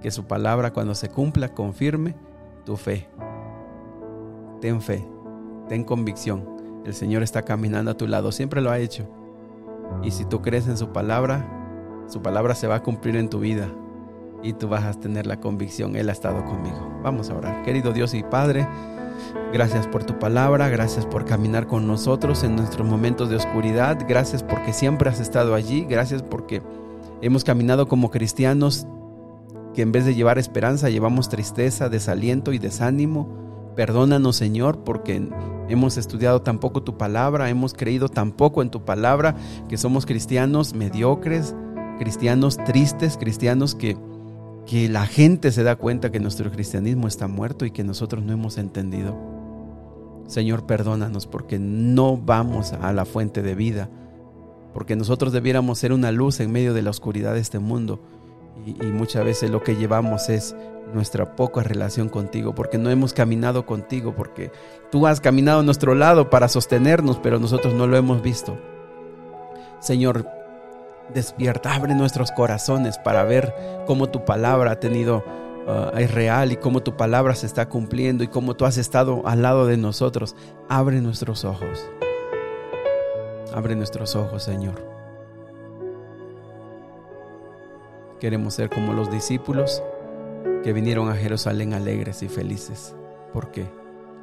Que 0.00 0.10
su 0.10 0.24
palabra 0.24 0.72
cuando 0.72 0.94
se 0.94 1.08
cumpla 1.08 1.48
confirme 1.50 2.14
tu 2.64 2.76
fe. 2.76 3.08
Ten 4.60 4.80
fe, 4.80 5.06
ten 5.68 5.84
convicción. 5.84 6.56
El 6.84 6.94
Señor 6.94 7.22
está 7.22 7.42
caminando 7.42 7.90
a 7.90 7.96
tu 7.96 8.06
lado, 8.06 8.30
siempre 8.30 8.60
lo 8.60 8.70
ha 8.70 8.78
hecho. 8.78 9.08
Y 10.02 10.10
si 10.12 10.24
tú 10.24 10.40
crees 10.40 10.68
en 10.68 10.76
su 10.76 10.92
palabra, 10.92 11.44
su 12.06 12.22
palabra 12.22 12.54
se 12.54 12.66
va 12.66 12.76
a 12.76 12.82
cumplir 12.82 13.16
en 13.16 13.28
tu 13.28 13.40
vida 13.40 13.68
y 14.42 14.52
tú 14.52 14.68
vas 14.68 14.84
a 14.84 14.92
tener 14.98 15.26
la 15.26 15.40
convicción, 15.40 15.96
Él 15.96 16.08
ha 16.08 16.12
estado 16.12 16.44
conmigo. 16.44 17.00
Vamos 17.02 17.30
a 17.30 17.34
orar. 17.34 17.62
Querido 17.64 17.92
Dios 17.92 18.14
y 18.14 18.22
Padre, 18.22 18.66
gracias 19.52 19.86
por 19.86 20.04
tu 20.04 20.18
palabra, 20.18 20.68
gracias 20.68 21.06
por 21.06 21.24
caminar 21.24 21.66
con 21.66 21.86
nosotros 21.86 22.44
en 22.44 22.56
nuestros 22.56 22.86
momentos 22.86 23.30
de 23.30 23.36
oscuridad, 23.36 23.98
gracias 24.08 24.42
porque 24.42 24.72
siempre 24.72 25.10
has 25.10 25.20
estado 25.20 25.54
allí, 25.54 25.84
gracias 25.88 26.22
porque 26.22 26.62
hemos 27.22 27.44
caminado 27.44 27.88
como 27.88 28.10
cristianos 28.10 28.86
que 29.74 29.82
en 29.82 29.92
vez 29.92 30.06
de 30.06 30.14
llevar 30.14 30.38
esperanza 30.38 30.88
llevamos 30.88 31.28
tristeza, 31.28 31.88
desaliento 31.88 32.52
y 32.52 32.58
desánimo. 32.58 33.28
Perdónanos 33.76 34.36
Señor 34.36 34.84
porque 34.84 35.28
hemos 35.68 35.98
estudiado 35.98 36.40
tan 36.40 36.58
poco 36.58 36.82
tu 36.82 36.96
palabra, 36.96 37.50
hemos 37.50 37.74
creído 37.74 38.08
tan 38.08 38.32
poco 38.32 38.62
en 38.62 38.70
tu 38.70 38.86
palabra, 38.86 39.36
que 39.68 39.76
somos 39.76 40.06
cristianos 40.06 40.72
mediocres, 40.74 41.54
cristianos 41.98 42.56
tristes, 42.64 43.18
cristianos 43.18 43.74
que, 43.74 43.98
que 44.66 44.88
la 44.88 45.06
gente 45.06 45.52
se 45.52 45.62
da 45.62 45.76
cuenta 45.76 46.10
que 46.10 46.20
nuestro 46.20 46.50
cristianismo 46.50 47.08
está 47.08 47.28
muerto 47.28 47.64
y 47.64 47.70
que 47.70 47.84
nosotros 47.84 48.24
no 48.24 48.32
hemos 48.32 48.58
entendido. 48.58 49.16
Señor, 50.26 50.66
perdónanos 50.66 51.26
porque 51.26 51.58
no 51.58 52.16
vamos 52.16 52.72
a 52.72 52.92
la 52.92 53.04
fuente 53.04 53.42
de 53.42 53.54
vida, 53.54 53.88
porque 54.74 54.96
nosotros 54.96 55.32
debiéramos 55.32 55.78
ser 55.78 55.92
una 55.92 56.10
luz 56.10 56.40
en 56.40 56.50
medio 56.50 56.74
de 56.74 56.82
la 56.82 56.90
oscuridad 56.90 57.34
de 57.34 57.40
este 57.40 57.60
mundo 57.60 58.00
y, 58.64 58.86
muchas 58.86 59.24
veces 59.24 59.50
lo 59.50 59.62
que 59.62 59.76
llevamos 59.76 60.28
es 60.28 60.56
nuestra 60.92 61.36
poca 61.36 61.62
relación 61.62 62.08
contigo, 62.08 62.54
porque 62.54 62.78
no 62.78 62.90
hemos 62.90 63.12
caminado 63.12 63.66
contigo, 63.66 64.14
porque 64.16 64.50
tú 64.90 65.06
has 65.06 65.20
caminado 65.20 65.60
a 65.60 65.62
nuestro 65.62 65.94
lado 65.94 66.30
para 66.30 66.48
sostenernos, 66.48 67.18
pero 67.18 67.38
nosotros 67.38 67.74
no 67.74 67.86
lo 67.86 67.96
hemos 67.96 68.22
visto. 68.22 68.58
Señor, 69.80 70.26
despierta, 71.12 71.74
abre 71.74 71.94
nuestros 71.94 72.32
corazones 72.32 72.98
para 72.98 73.24
ver 73.24 73.54
cómo 73.86 74.08
tu 74.08 74.24
palabra 74.24 74.72
ha 74.72 74.80
tenido, 74.80 75.24
uh, 75.66 75.96
es 75.96 76.12
real 76.12 76.52
y 76.52 76.56
cómo 76.56 76.82
tu 76.82 76.96
palabra 76.96 77.34
se 77.34 77.46
está 77.46 77.68
cumpliendo 77.68 78.24
y 78.24 78.28
cómo 78.28 78.54
tú 78.54 78.64
has 78.64 78.78
estado 78.78 79.22
al 79.26 79.42
lado 79.42 79.66
de 79.66 79.76
nosotros. 79.76 80.36
Abre 80.68 81.00
nuestros 81.00 81.44
ojos. 81.44 81.88
Abre 83.54 83.76
nuestros 83.76 84.16
ojos, 84.16 84.42
Señor. 84.42 84.84
Queremos 88.20 88.54
ser 88.54 88.70
como 88.70 88.92
los 88.92 89.10
discípulos 89.10 89.82
que 90.62 90.72
vinieron 90.72 91.08
a 91.10 91.14
Jerusalén 91.14 91.74
alegres 91.74 92.22
y 92.22 92.28
felices 92.28 92.94
porque 93.32 93.70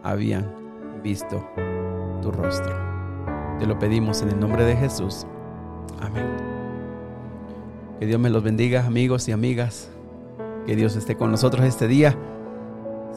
habían 0.03 1.01
visto 1.03 1.47
tu 2.21 2.31
rostro. 2.31 2.75
Te 3.59 3.65
lo 3.65 3.77
pedimos 3.77 4.21
en 4.21 4.29
el 4.29 4.39
nombre 4.39 4.65
de 4.65 4.75
Jesús. 4.75 5.25
Amén. 6.01 6.52
Que 8.03 8.07
Dios 8.07 8.19
me 8.19 8.29
los 8.29 8.43
bendiga, 8.43 8.85
amigos 8.85 9.29
y 9.29 9.31
amigas. 9.31 9.89
Que 10.67 10.75
Dios 10.75 10.97
esté 10.97 11.15
con 11.15 11.31
nosotros 11.31 11.65
este 11.65 11.87
día. 11.87 12.17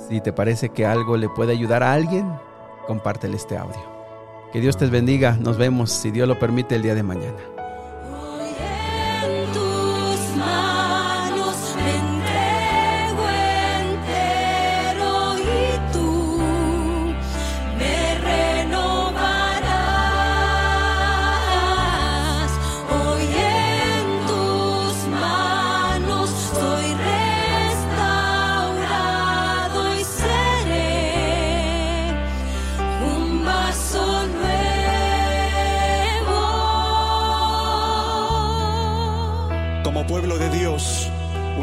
Si 0.08 0.20
te 0.20 0.32
parece 0.32 0.68
que 0.68 0.86
algo 0.86 1.16
le 1.16 1.28
puede 1.28 1.50
ayudar 1.50 1.82
a 1.82 1.92
alguien, 1.92 2.32
compártele 2.86 3.34
este 3.34 3.56
audio. 3.56 3.82
Que 4.52 4.60
Dios 4.60 4.76
te 4.76 4.86
bendiga. 4.86 5.38
Nos 5.40 5.58
vemos, 5.58 5.90
si 5.90 6.12
Dios 6.12 6.28
lo 6.28 6.38
permite, 6.38 6.76
el 6.76 6.82
día 6.82 6.94
de 6.94 7.02
mañana. 7.02 7.55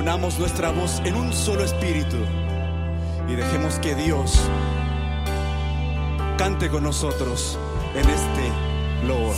Unamos 0.04 0.38
nuestra 0.38 0.70
voz 0.70 1.02
en 1.06 1.16
un 1.16 1.32
solo 1.32 1.64
espíritu 1.64 2.18
y 3.26 3.36
dejemos 3.36 3.80
que 3.80 3.96
Dios 3.96 4.38
cante 6.38 6.68
con 6.70 6.84
nosotros 6.84 7.58
en 7.96 8.10
este 8.10 9.08
loor. 9.08 9.34